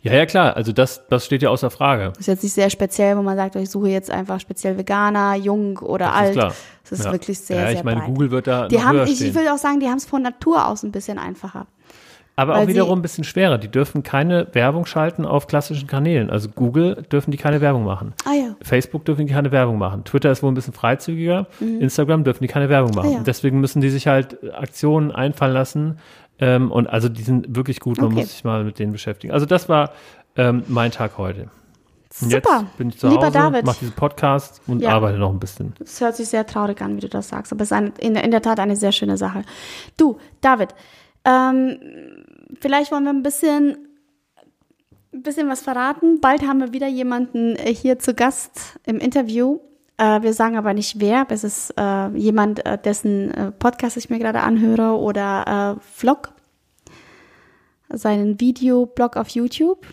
[0.01, 0.55] Ja, ja, klar.
[0.55, 2.09] Also das, das steht ja außer Frage.
[2.09, 5.35] Das ist jetzt nicht sehr speziell, wo man sagt, ich suche jetzt einfach speziell Veganer,
[5.35, 6.29] jung oder das alt.
[6.29, 6.53] Ist klar.
[6.83, 7.11] Das ist ja.
[7.11, 8.09] wirklich sehr, ja, ich sehr meine, breit.
[8.09, 9.27] Google wird da die haben, höher ich, stehen.
[9.27, 11.67] ich will auch sagen, die haben es von Natur aus ein bisschen einfacher.
[12.35, 13.57] Aber Weil auch wiederum ein bisschen schwerer.
[13.57, 16.29] Die dürfen keine Werbung schalten auf klassischen Kanälen.
[16.29, 18.13] Also Google dürfen die keine Werbung machen.
[18.25, 18.55] Ah ja.
[18.61, 20.05] Facebook dürfen die keine Werbung machen.
[20.05, 21.47] Twitter ist wohl ein bisschen freizügiger.
[21.59, 23.09] Instagram dürfen die keine Werbung machen.
[23.09, 23.15] Mhm.
[23.15, 23.23] Ah ja.
[23.23, 25.99] Deswegen müssen die sich halt Aktionen einfallen lassen.
[26.41, 27.97] Ähm, und also die sind wirklich gut.
[27.97, 28.15] Man Okay.
[28.21, 29.31] muss sich mal mit denen beschäftigen.
[29.33, 29.91] Also das war
[30.35, 31.49] ähm, mein Tag heute.
[32.21, 32.61] Und Super.
[32.63, 33.65] jetzt bin ich zu Lieber Hause, David.
[33.65, 34.89] mache diesen Podcast und Ja.
[34.89, 35.73] arbeite noch ein bisschen.
[35.79, 38.15] Das hört sich sehr traurig an, wie du das sagst, aber es ist eine, in,
[38.15, 39.43] in der Tat eine sehr schöne Sache.
[39.95, 40.75] Du, David,
[41.23, 41.77] ähm,
[42.59, 43.77] vielleicht wollen wir ein bisschen,
[45.13, 46.19] ein bisschen was verraten.
[46.19, 49.59] Bald haben wir wieder jemanden äh, hier zu Gast im Interview.
[49.97, 51.25] Äh, wir sagen aber nicht wer.
[51.29, 56.31] Es ist äh, jemand, äh, dessen äh, Podcast ich mir gerade anhöre oder Vlog,
[57.89, 59.85] seinen Videoblog auf YouTube.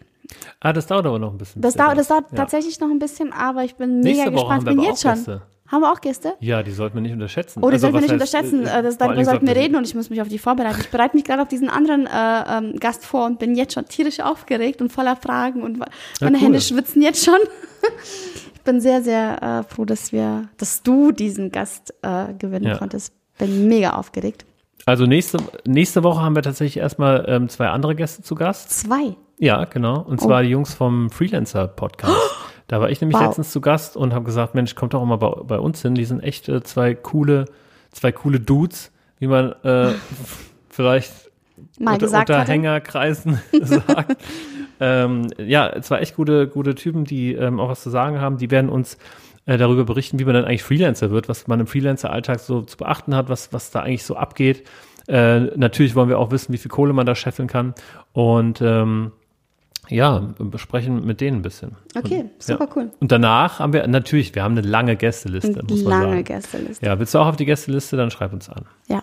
[0.61, 1.63] Ah, das dauert aber noch ein bisschen.
[1.63, 2.37] Das, er dauert, das dauert Ja.
[2.37, 4.51] tatsächlich noch ein bisschen, aber ich bin mega Nächste Woche gespannt.
[4.53, 5.15] haben wir bin jetzt auch schon.
[5.25, 5.43] Gäste.
[5.71, 6.35] Haben wir auch Gäste?
[6.41, 7.63] Ja, die sollten wir nicht unterschätzen.
[7.63, 8.67] Oh, die Also, sollten wir nicht heißt, unterschätzen.
[8.67, 10.81] äh, das, darüber sollten wir reden und ich muss mich auf die vorbereiten.
[10.81, 12.11] Ich bereite mich gerade auf diesen anderen äh,
[12.59, 16.43] ähm, Gast vor und bin jetzt schon tierisch aufgeregt und voller Fragen und meine cool.
[16.45, 17.35] Hände schwitzen jetzt schon.
[18.69, 22.77] ich bin sehr, sehr äh, froh, dass wir, dass du diesen Gast äh, gewinnen Ja.
[22.77, 23.15] konntest.
[23.39, 24.45] Bin mega aufgeregt.
[24.85, 28.71] Also nächste, nächste Woche haben wir tatsächlich erstmal ähm, zwei andere Gäste zu Gast.
[28.71, 29.17] Zwei.
[29.39, 30.01] Ja, genau.
[30.03, 32.13] Und zwar die Jungs vom Freelancer-Podcast.
[32.71, 33.29] Da war ich nämlich Wow.
[33.29, 35.95] letztens zu Gast und habe gesagt, Mensch, kommt doch mal bei, bei uns hin.
[35.95, 37.47] Die sind echt äh, zwei coole,
[37.93, 39.93] zwei coole Dudes, wie man äh,
[40.69, 41.13] vielleicht
[41.79, 42.53] Mal unter, unter hatte.
[42.53, 44.19] Hängerkreisen sagt.
[44.81, 48.39] Ähm, ja, zwei echt gute, gute Typen, die ähm, auch was zu sagen haben.
[48.39, 48.99] Die werden uns
[49.47, 52.77] äh, darüber berichten, wie man dann eigentlich Freelancer wird, was man im Freelancer-Alltag so zu
[52.77, 54.69] beachten hat, was, was da eigentlich so abgeht.
[55.09, 57.75] Äh, natürlich wollen wir auch wissen, wie viel Kohle man da scheffeln kann.
[58.13, 59.13] Und ähm,
[59.89, 61.77] ja, besprechen mit denen ein bisschen.
[61.97, 62.71] Okay, Und, super ja.
[62.77, 62.91] cool.
[63.01, 66.25] Und danach haben wir, natürlich, wir haben eine lange Gästeliste, muss man Lange sagen.
[66.25, 66.87] Gästeliste.
[66.87, 68.67] Ja, willst du auch auf die Gästeliste, dann schreib uns an.
[68.87, 69.03] Ja.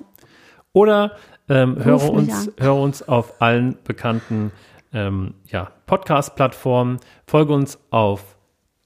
[0.74, 1.14] Oder
[1.50, 2.54] ähm, höre, uns, an.
[2.58, 4.52] höre uns auf allen bekannten
[4.94, 8.38] ähm, ja, Podcast-Plattformen, folge uns auf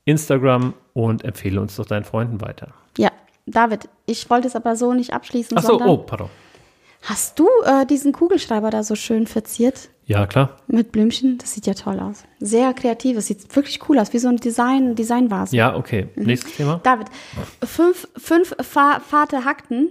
[0.06, 2.74] Instagram und empfehle uns doch deinen Freunden weiter.
[2.98, 3.12] Ja.
[3.46, 6.30] David, ich wollte es aber so nicht abschließen, Achso, sondern oh, pardon.
[7.02, 9.90] hast du äh, diesen Kugelschreiber da so schön verziert?
[10.06, 10.58] Ja, klar.
[10.68, 12.24] Mit Blümchen, das sieht ja toll aus.
[12.40, 15.56] Sehr kreativ, es sieht wirklich cool aus, wie so ein Design, Designvase.
[15.56, 16.10] Ja, okay.
[16.16, 16.24] Mhm.
[16.26, 16.80] Nächstes Thema.
[16.84, 17.08] David,
[17.64, 19.90] fünf, fünf Fa Vater Hackten,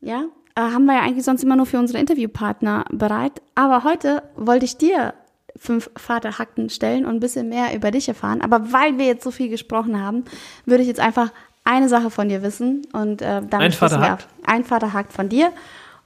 [0.00, 0.26] ja,
[0.58, 3.40] äh, haben wir ja eigentlich sonst immer nur für unsere Interviewpartner bereit.
[3.54, 5.14] Aber heute wollte ich dir
[5.56, 8.42] fünf Vater Hackten stellen und ein bisschen mehr über dich erfahren.
[8.42, 10.24] Aber weil wir jetzt so viel gesprochen haben,
[10.66, 11.32] würde ich jetzt einfach
[11.62, 14.22] eine Sache von dir wissen und äh, damit Ein Vater schließen wir Hackt?
[14.24, 14.28] ab.
[14.46, 15.52] Ein Vater Hackt von dir.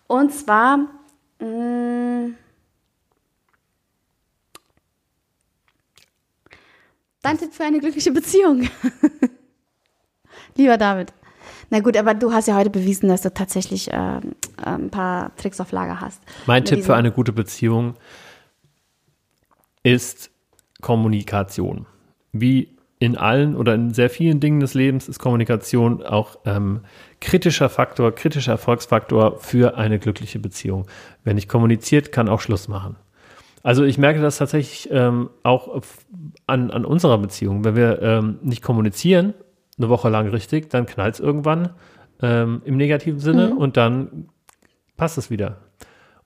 [0.06, 0.78] Und zwar
[1.38, 2.30] mh,
[7.22, 8.68] Dein Tipp für eine glückliche Beziehung.
[10.56, 11.12] Lieber David.
[11.72, 15.58] Na gut, aber du hast ja heute bewiesen, dass du tatsächlich ähm, ein paar Tricks
[15.58, 16.22] auf Lager hast.
[16.44, 17.94] Mein Mit Tipp für eine gute Beziehung
[19.82, 20.30] ist
[20.82, 21.86] Kommunikation.
[22.30, 26.82] Wie in allen oder in sehr vielen Dingen des Lebens ist Kommunikation auch ähm,
[27.22, 30.86] kritischer Faktor, kritischer Erfolgsfaktor für eine glückliche Beziehung.
[31.24, 32.96] Wer nicht kommuniziert, kann auch Schluss machen.
[33.62, 35.80] Also ich merke das tatsächlich ähm, auch
[36.46, 37.64] an, an unserer Beziehung.
[37.64, 39.32] Wenn wir ähm, nicht kommunizieren,
[39.82, 41.70] eine Woche lang richtig, dann knallt es irgendwann
[42.22, 44.28] ähm, im negativen Sinne und dann
[44.96, 45.58] passt es wieder.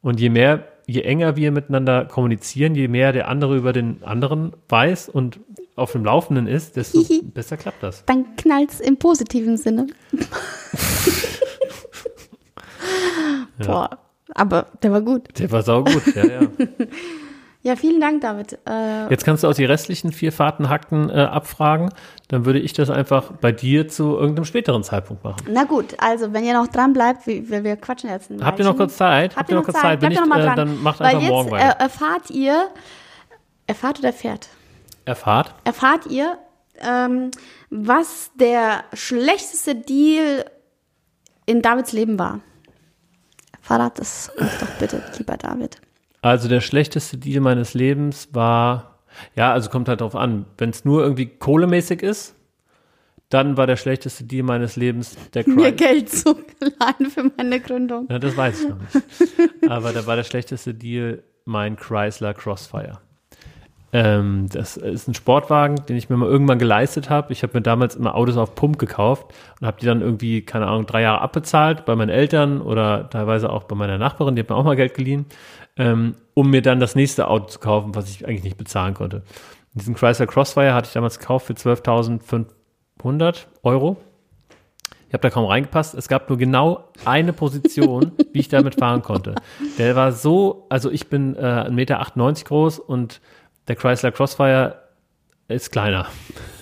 [0.03, 4.53] Und je mehr, je enger wir miteinander kommunizieren, je mehr der andere über den anderen
[4.69, 5.41] weiß und
[5.75, 7.23] auf dem Laufenden ist, desto Hihi.
[7.23, 8.05] besser klappt das.
[8.07, 9.87] Dann knallt's im positiven Sinne.
[13.59, 13.99] Boah,
[14.35, 15.39] aber der war gut.
[15.39, 16.41] Der war saugut, ja, ja.
[17.67, 18.61] Ja, vielen Dank, David.
[18.65, 21.91] Äh, Jetzt kannst du auch die restlichen vier Fahrtenhackten äh, abfragen.
[22.29, 25.49] Dann würde ich das einfach bei dir zu irgendeinem späteren Zeitpunkt machen.
[25.51, 28.65] na gut, also wenn ihr noch dran bleibt, wir, wir, quatschen jetzt ein Habt ihr
[28.65, 29.35] noch kurz Zeit?
[29.35, 30.01] Habt ihr noch Zeit?
[30.01, 31.81] Wenn Bleibt nicht, ihr noch mal äh, dann macht Weil einfach jetzt morgen äh, weiter.
[31.81, 32.69] erfahrt ihr,
[33.67, 34.49] erfahrt oder erfährt?
[35.05, 35.53] Erfahrt.
[35.65, 36.39] erfahrt ihr,
[36.79, 37.33] ähm,
[37.71, 40.45] was der schlechteste Deal
[41.47, 42.39] in Davids Leben war.
[43.61, 45.81] Verrat es uns doch bitte, lieber David.
[46.27, 48.99] Also der schlechteste Deal meines Lebens war,
[49.37, 52.35] ja, also kommt halt drauf an, wenn es nur irgendwie kohlemäßig ist,
[53.29, 55.73] dann war der schlechteste Deal meines Lebens der Mir Cry.
[55.73, 58.09] Geld zugeleihen für meine Gründung.
[58.11, 59.71] Ja, das weiß ich noch nicht.
[59.71, 62.99] Aber da war der schlechteste Deal mein Chrysler Crossfire.
[63.93, 67.33] Ähm, das ist ein Sportwagen, den ich mir mal irgendwann geleistet habe.
[67.33, 70.67] Ich habe mir damals immer Autos auf Pump gekauft und habe die dann irgendwie, keine
[70.67, 74.51] Ahnung, drei Jahre abbezahlt bei meinen Eltern oder teilweise auch bei meiner Nachbarin, die hat
[74.51, 75.27] mir auch mal Geld geliehen,
[75.77, 79.23] ähm, um mir dann das nächste Auto zu kaufen, was ich eigentlich nicht bezahlen konnte.
[79.75, 83.99] Diesen Chrysler Crossfire hatte ich damals gekauft für 12.500 Euro.
[85.09, 85.95] Ich habe da kaum reingepasst.
[85.95, 89.35] Es gab nur genau eine Position, wie ich damit fahren konnte.
[89.79, 92.05] Der war so, also ich bin äh, 1,98 Meter
[92.45, 93.21] groß und
[93.69, 94.83] der Chrysler Crossfire
[95.49, 96.07] ist kleiner.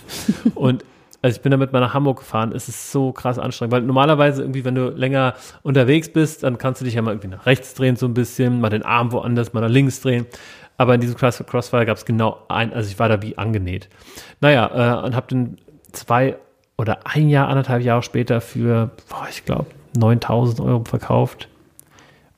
[0.55, 0.85] und
[1.25, 4.43] also ich bin damit mal nach Hamburg gefahren, es ist so krass anstrengend, weil normalerweise
[4.43, 7.73] irgendwie, wenn du länger unterwegs bist, dann kannst du dich ja mal irgendwie nach rechts
[7.73, 10.27] drehen so ein bisschen, mal den Arm woanders, mal nach links drehen.
[10.77, 13.89] Aber in diesem Chrysler Crossfire gab es genau ein, also ich war da wie angenäht.
[14.43, 15.57] Naja, äh, und habe den
[15.93, 16.37] zwei
[16.77, 21.49] oder ein Jahr, anderthalb Jahre später für, boah, ich glaube, 9000 Euro verkauft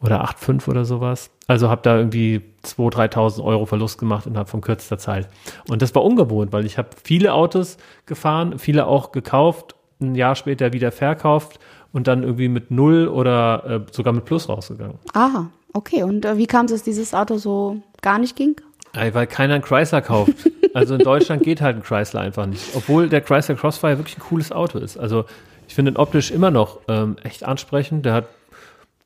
[0.00, 1.30] oder 8,5 oder sowas.
[1.46, 5.28] Also habe da irgendwie 2.000, 3.000 Euro Verlust gemacht innerhalb von kürzester Zeit.
[5.68, 7.76] Und das war ungewohnt, weil ich habe viele Autos
[8.06, 11.58] gefahren, viele auch gekauft, ein Jahr später wieder verkauft
[11.92, 14.98] und dann irgendwie mit Null oder äh, sogar mit Plus rausgegangen.
[15.14, 16.02] Aha, okay.
[16.02, 18.60] Und äh, wie kam es, dass dieses Auto so gar nicht ging?
[18.92, 20.32] Weil keiner einen Chrysler kauft.
[20.74, 22.62] Also in Deutschland geht halt ein Chrysler einfach nicht.
[22.74, 24.98] Obwohl der Chrysler Crossfire wirklich ein cooles Auto ist.
[24.98, 25.24] Also
[25.68, 28.04] ich finde ihn optisch immer noch ähm, echt ansprechend.
[28.04, 28.28] Der hat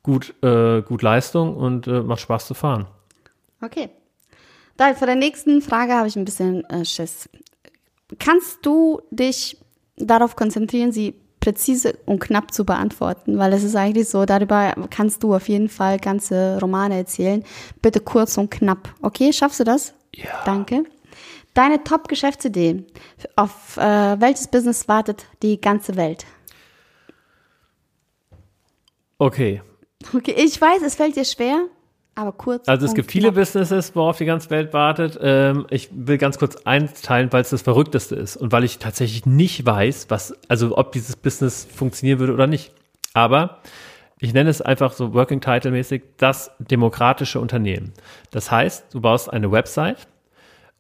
[0.02, 2.86] gut, äh, gut Leistung und äh, macht Spaß zu fahren.
[3.62, 3.90] Okay.
[4.76, 7.28] David, vor der nächsten Frage habe ich ein bisschen äh, Schiss.
[8.18, 9.58] Kannst du dich
[9.96, 13.38] darauf konzentrieren, sie präzise und knapp zu beantworten?
[13.38, 17.44] Weil es ist eigentlich so, darüber kannst du auf jeden Fall ganze Romane erzählen.
[17.82, 18.94] Bitte kurz und knapp.
[19.02, 19.94] Okay, schaffst du das?
[20.14, 20.42] Ja.
[20.44, 20.84] Danke.
[21.52, 22.84] Deine Top-Geschäftsidee.
[23.36, 26.24] Auf äh, welches Business wartet die ganze Welt?
[29.18, 29.60] Okay.
[30.14, 31.66] Okay, ich weiß, es fällt dir schwer,
[32.14, 32.68] aber kurz.
[32.68, 33.36] Also es gibt viele knapp.
[33.36, 35.18] Businesses, worauf die ganze Welt wartet.
[35.20, 39.26] Ähm, ich will ganz kurz einteilen, weil es das Verrückteste ist und weil ich tatsächlich
[39.26, 42.72] nicht weiß, was, also ob dieses Business funktionieren würde oder nicht.
[43.14, 43.60] Aber
[44.20, 47.92] ich nenne es einfach so Working Title mäßig das demokratische Unternehmen.
[48.30, 50.08] Das heißt, du baust eine Website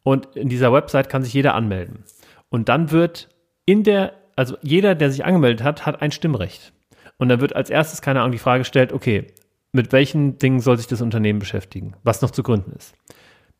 [0.02, 2.04] und in dieser Website kann sich jeder anmelden.
[2.48, 3.28] Und dann wird
[3.64, 6.72] in der, also jeder, der sich angemeldet hat, hat ein Stimmrecht.
[7.20, 9.26] Und dann wird als erstes, keine Ahnung, die Frage gestellt, okay,
[9.72, 12.94] mit welchen Dingen soll sich das Unternehmen beschäftigen, was noch zu gründen ist.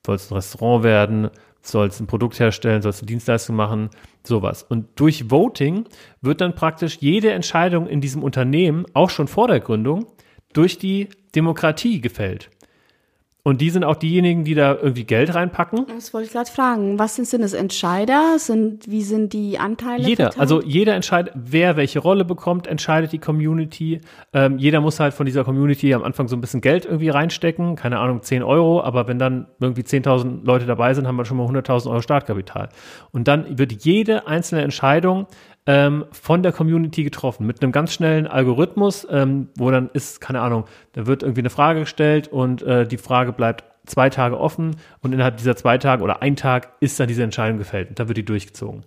[0.04, 1.28] Soll es ein Restaurant werden,
[1.60, 3.90] soll es ein Produkt herstellen, soll es eine Dienstleistung machen,
[4.26, 4.62] sowas.
[4.62, 5.84] Und durch Voting
[6.22, 10.06] wird dann praktisch jede Entscheidung in diesem Unternehmen, auch schon vor der Gründung,
[10.54, 12.48] durch die Demokratie gefällt.
[13.42, 15.86] Und die sind auch diejenigen, die da irgendwie Geld reinpacken.
[15.86, 16.98] Das wollte ich gerade fragen.
[16.98, 18.38] Was sind, sind es Entscheider?
[18.38, 20.06] Sind, wie sind die Anteile?
[20.06, 20.40] Jeder, verteilt?
[20.40, 24.00] also jeder entscheidet, wer welche Rolle bekommt, entscheidet die Community.
[24.32, 27.76] Ähm, jeder muss halt von dieser Community am Anfang so ein bisschen Geld irgendwie reinstecken,
[27.76, 31.36] keine Ahnung, 10 Euro, aber wenn dann irgendwie 10.000 Leute dabei sind, haben wir schon
[31.38, 32.68] mal 100.000 Euro Startkapital.
[33.10, 35.26] Und dann wird jede einzelne Entscheidung
[35.70, 40.40] ähm, von der Community getroffen mit einem ganz schnellen Algorithmus, ähm, wo dann ist, keine
[40.40, 40.64] Ahnung,
[40.94, 45.12] da wird irgendwie eine Frage gestellt und äh, die Frage bleibt zwei Tage offen und
[45.12, 48.18] innerhalb dieser zwei Tage oder ein Tag ist dann diese Entscheidung gefällt und dann wird
[48.18, 48.82] die durchgezogen.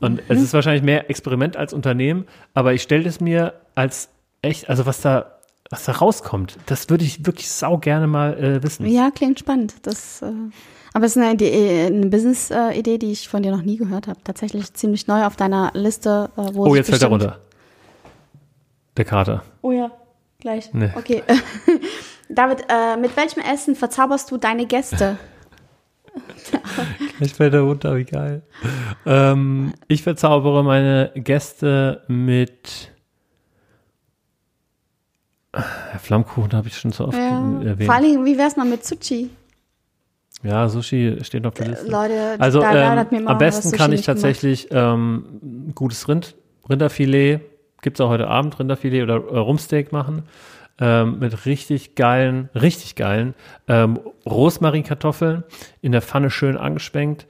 [0.00, 4.08] Und es ist wahrscheinlich mehr Experiment als Unternehmen, aber ich stelle es mir als
[4.42, 5.38] echt, also was da,
[5.70, 8.86] was da rauskommt, das würde ich wirklich sau gerne mal äh, wissen.
[8.86, 9.74] Ja, klingt spannend.
[9.82, 10.32] Das, äh,
[10.98, 14.18] aber es ist eine, Idee- eine Business-Idee, die ich von dir noch nie gehört habe.
[14.24, 16.28] Tatsächlich ziemlich neu auf deiner Liste.
[16.36, 17.38] Äh, wo Oh, jetzt fällt er runter.
[18.96, 19.44] Der Kater.
[19.62, 19.92] Oh ja,
[20.40, 20.74] gleich.
[20.74, 20.90] Nee.
[20.96, 21.22] Okay.
[22.28, 25.16] David, äh, mit welchem Essen verzauberst du deine Gäste?
[27.20, 28.42] Jetzt fällt er runter, wie geil.
[29.06, 32.90] Ähm, ich verzaubere meine Gäste mit
[36.02, 37.60] Flammkuchen, habe ich schon so oft Ja.
[37.62, 37.84] erwähnt.
[37.86, 39.30] Vor allem, wie wär's mal mit Sushi?
[40.42, 41.90] Ja, Sushi steht auf der Liste.
[41.90, 46.36] Leute, Also da- da ähm, am besten kann ich tatsächlich ähm, gutes Rind,
[46.68, 47.40] Rinderfilet,
[47.82, 50.22] gibt's auch heute Abend, Rinderfilet oder äh, Rumsteak machen.
[50.80, 53.34] Ähm, mit richtig geilen, richtig geilen
[53.66, 55.42] ähm, Rosmarinkartoffeln
[55.82, 57.26] in der Pfanne schön angeschwenkt,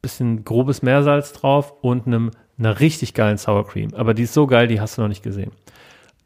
[0.00, 3.92] bisschen grobes Meersalz drauf und einem, einer richtig geilen Sour Cream.
[3.94, 5.50] Aber die ist so geil, die hast du noch nicht gesehen.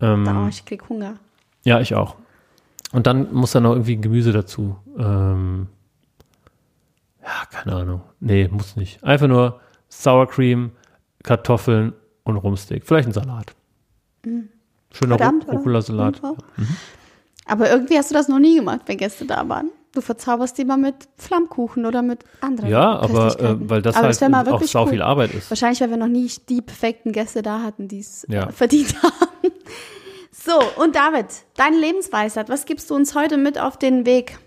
[0.02, 1.14] Ähm, Oh, ich krieg Hunger.
[1.64, 2.16] ja, ich auch.
[2.92, 4.76] Und dann muss da noch irgendwie ein Gemüse dazu.
[4.98, 5.68] Ähm,
[7.28, 8.02] ja, keine Ahnung.
[8.20, 9.02] Nee, muss nicht.
[9.04, 10.72] Einfach nur Sour Cream,
[11.22, 11.92] Kartoffeln
[12.24, 12.86] und Rumsteak.
[12.86, 13.54] Vielleicht ein Salat.
[14.92, 15.52] Schöner Ru- oder?
[15.52, 16.22] Rucola-Salat.
[16.22, 16.66] Mhm.
[17.46, 19.70] Aber irgendwie hast du das noch nie gemacht, wenn Gäste da waren.
[19.94, 24.08] Du verzauberst die mal mit Flammkuchen oder mit anderen Ja, aber äh, weil das Aber
[24.08, 24.90] halt mal auch wirklich sau cool.
[24.90, 25.50] viel Arbeit ist.
[25.50, 28.48] Wahrscheinlich, weil wir noch nie die perfekten Gäste da hatten, die es Ja.
[28.48, 29.52] äh, verdient haben.
[30.30, 31.26] So, und David,
[31.56, 34.38] deine Lebensweisheit, was gibst du uns heute mit auf den Weg?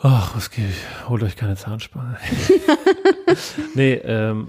[0.00, 0.64] Ach, was geht?
[1.08, 2.16] Holt euch keine Zahnspange.
[3.74, 4.48] nee, ähm,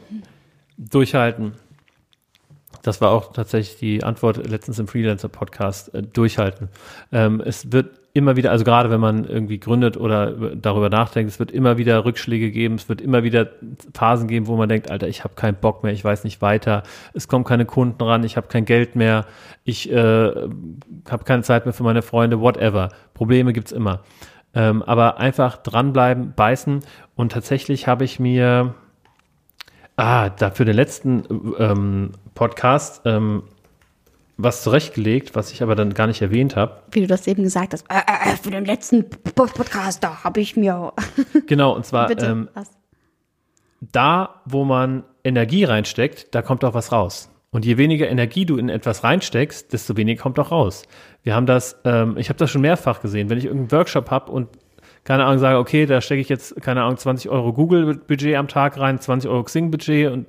[0.78, 1.54] durchhalten.
[2.84, 5.94] Das war auch tatsächlich die Antwort letztens im Freelancer-Podcast.
[5.96, 6.70] Äh, durchhalten.
[7.12, 11.32] Ähm, es wird immer wieder, also gerade wenn man irgendwie gründet oder über- darüber nachdenkt,
[11.32, 13.50] es wird immer wieder Rückschläge geben, es wird immer wieder
[13.94, 16.84] Phasen geben, wo man denkt, Alter, ich habe keinen Bock mehr, ich weiß nicht weiter,
[17.14, 19.26] es kommen keine Kunden ran, ich habe kein Geld mehr,
[19.64, 22.90] ich äh, habe keine Zeit mehr für meine Freunde, whatever.
[23.14, 24.02] Probleme gibt's immer.
[24.54, 26.80] Ähm, aber einfach dranbleiben, beißen.
[27.16, 28.74] Und tatsächlich habe ich mir,
[29.96, 33.44] ah, da für den letzten ähm, Podcast ähm,
[34.42, 36.82] was zurechtgelegt, was ich aber dann gar nicht erwähnt habe.
[36.92, 37.86] Wie du das eben gesagt hast.
[37.90, 40.94] Äh, äh, äh, für den letzten Podcast, da habe ich mir.
[41.48, 42.50] Genau, und zwar Bitte, ähm,
[43.82, 47.29] da, wo man Energie reinsteckt, da kommt auch was raus.
[47.52, 50.84] Und je weniger Energie du in etwas reinsteckst, desto weniger kommt auch raus.
[51.24, 54.32] Wir haben das, ähm, ich habe das schon mehrfach gesehen, wenn ich irgendeinen Workshop habe
[54.32, 54.50] und
[55.04, 58.78] keine Ahnung sage, okay, da stecke ich jetzt, keine Ahnung, 20 Euro Google-Budget am Tag
[58.78, 60.28] rein, 20 Euro Xing-Budget und,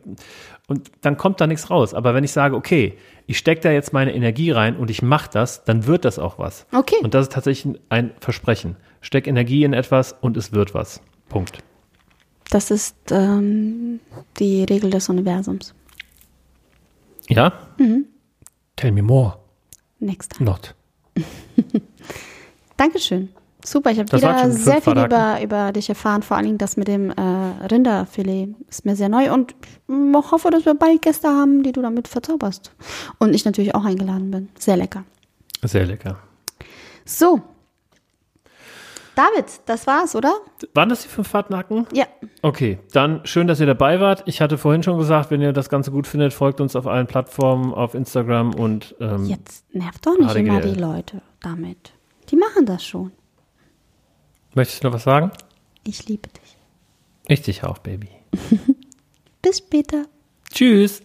[0.68, 1.92] und dann kommt da nichts raus.
[1.92, 2.96] Aber wenn ich sage, okay,
[3.26, 6.38] ich stecke da jetzt meine Energie rein und ich mache das, dann wird das auch
[6.38, 6.66] was.
[6.72, 6.96] Okay.
[7.02, 8.76] Und das ist tatsächlich ein Versprechen.
[9.02, 11.02] Steck Energie in etwas und es wird was.
[11.28, 11.58] Punkt.
[12.50, 14.00] Das ist ähm,
[14.38, 15.74] die Regel des Universums.
[17.30, 17.52] Ja?
[18.76, 19.36] Tell me more.
[19.98, 20.50] Next time.
[20.50, 20.74] Not.
[22.76, 23.28] Dankeschön.
[23.62, 26.88] Super, ich habe wieder sehr viel über, über dich erfahren, vor allen Dingen das mit
[26.88, 27.22] dem äh,
[27.70, 29.54] Rinderfilet ist mir sehr neu und
[29.86, 32.72] ich hoffe, dass wir bald Gäste haben, die du damit verzauberst.
[33.18, 34.48] Und ich natürlich auch eingeladen bin.
[34.58, 35.04] Sehr lecker.
[35.62, 36.18] Sehr lecker.
[37.04, 37.42] So.
[39.14, 40.32] David, das war's, oder?
[40.74, 41.86] Waren das die fünf Fahrtnacken?
[41.92, 42.06] Ja.
[42.42, 44.22] Okay, dann schön, dass ihr dabei wart.
[44.26, 47.06] Ich hatte vorhin schon gesagt, wenn ihr das Ganze gut findet, folgt uns auf allen
[47.06, 50.46] Plattformen, auf Instagram und ähm, Jetzt nervt doch nicht HDGL.
[50.46, 51.92] immer die Leute damit.
[52.30, 53.12] Die machen das schon.
[54.54, 55.30] möchtest du noch was sagen?
[55.84, 56.56] Ich liebe dich.
[57.28, 58.08] Ich dich auch, Baby.
[59.42, 60.04] Bis später.
[60.52, 61.02] Tschüss.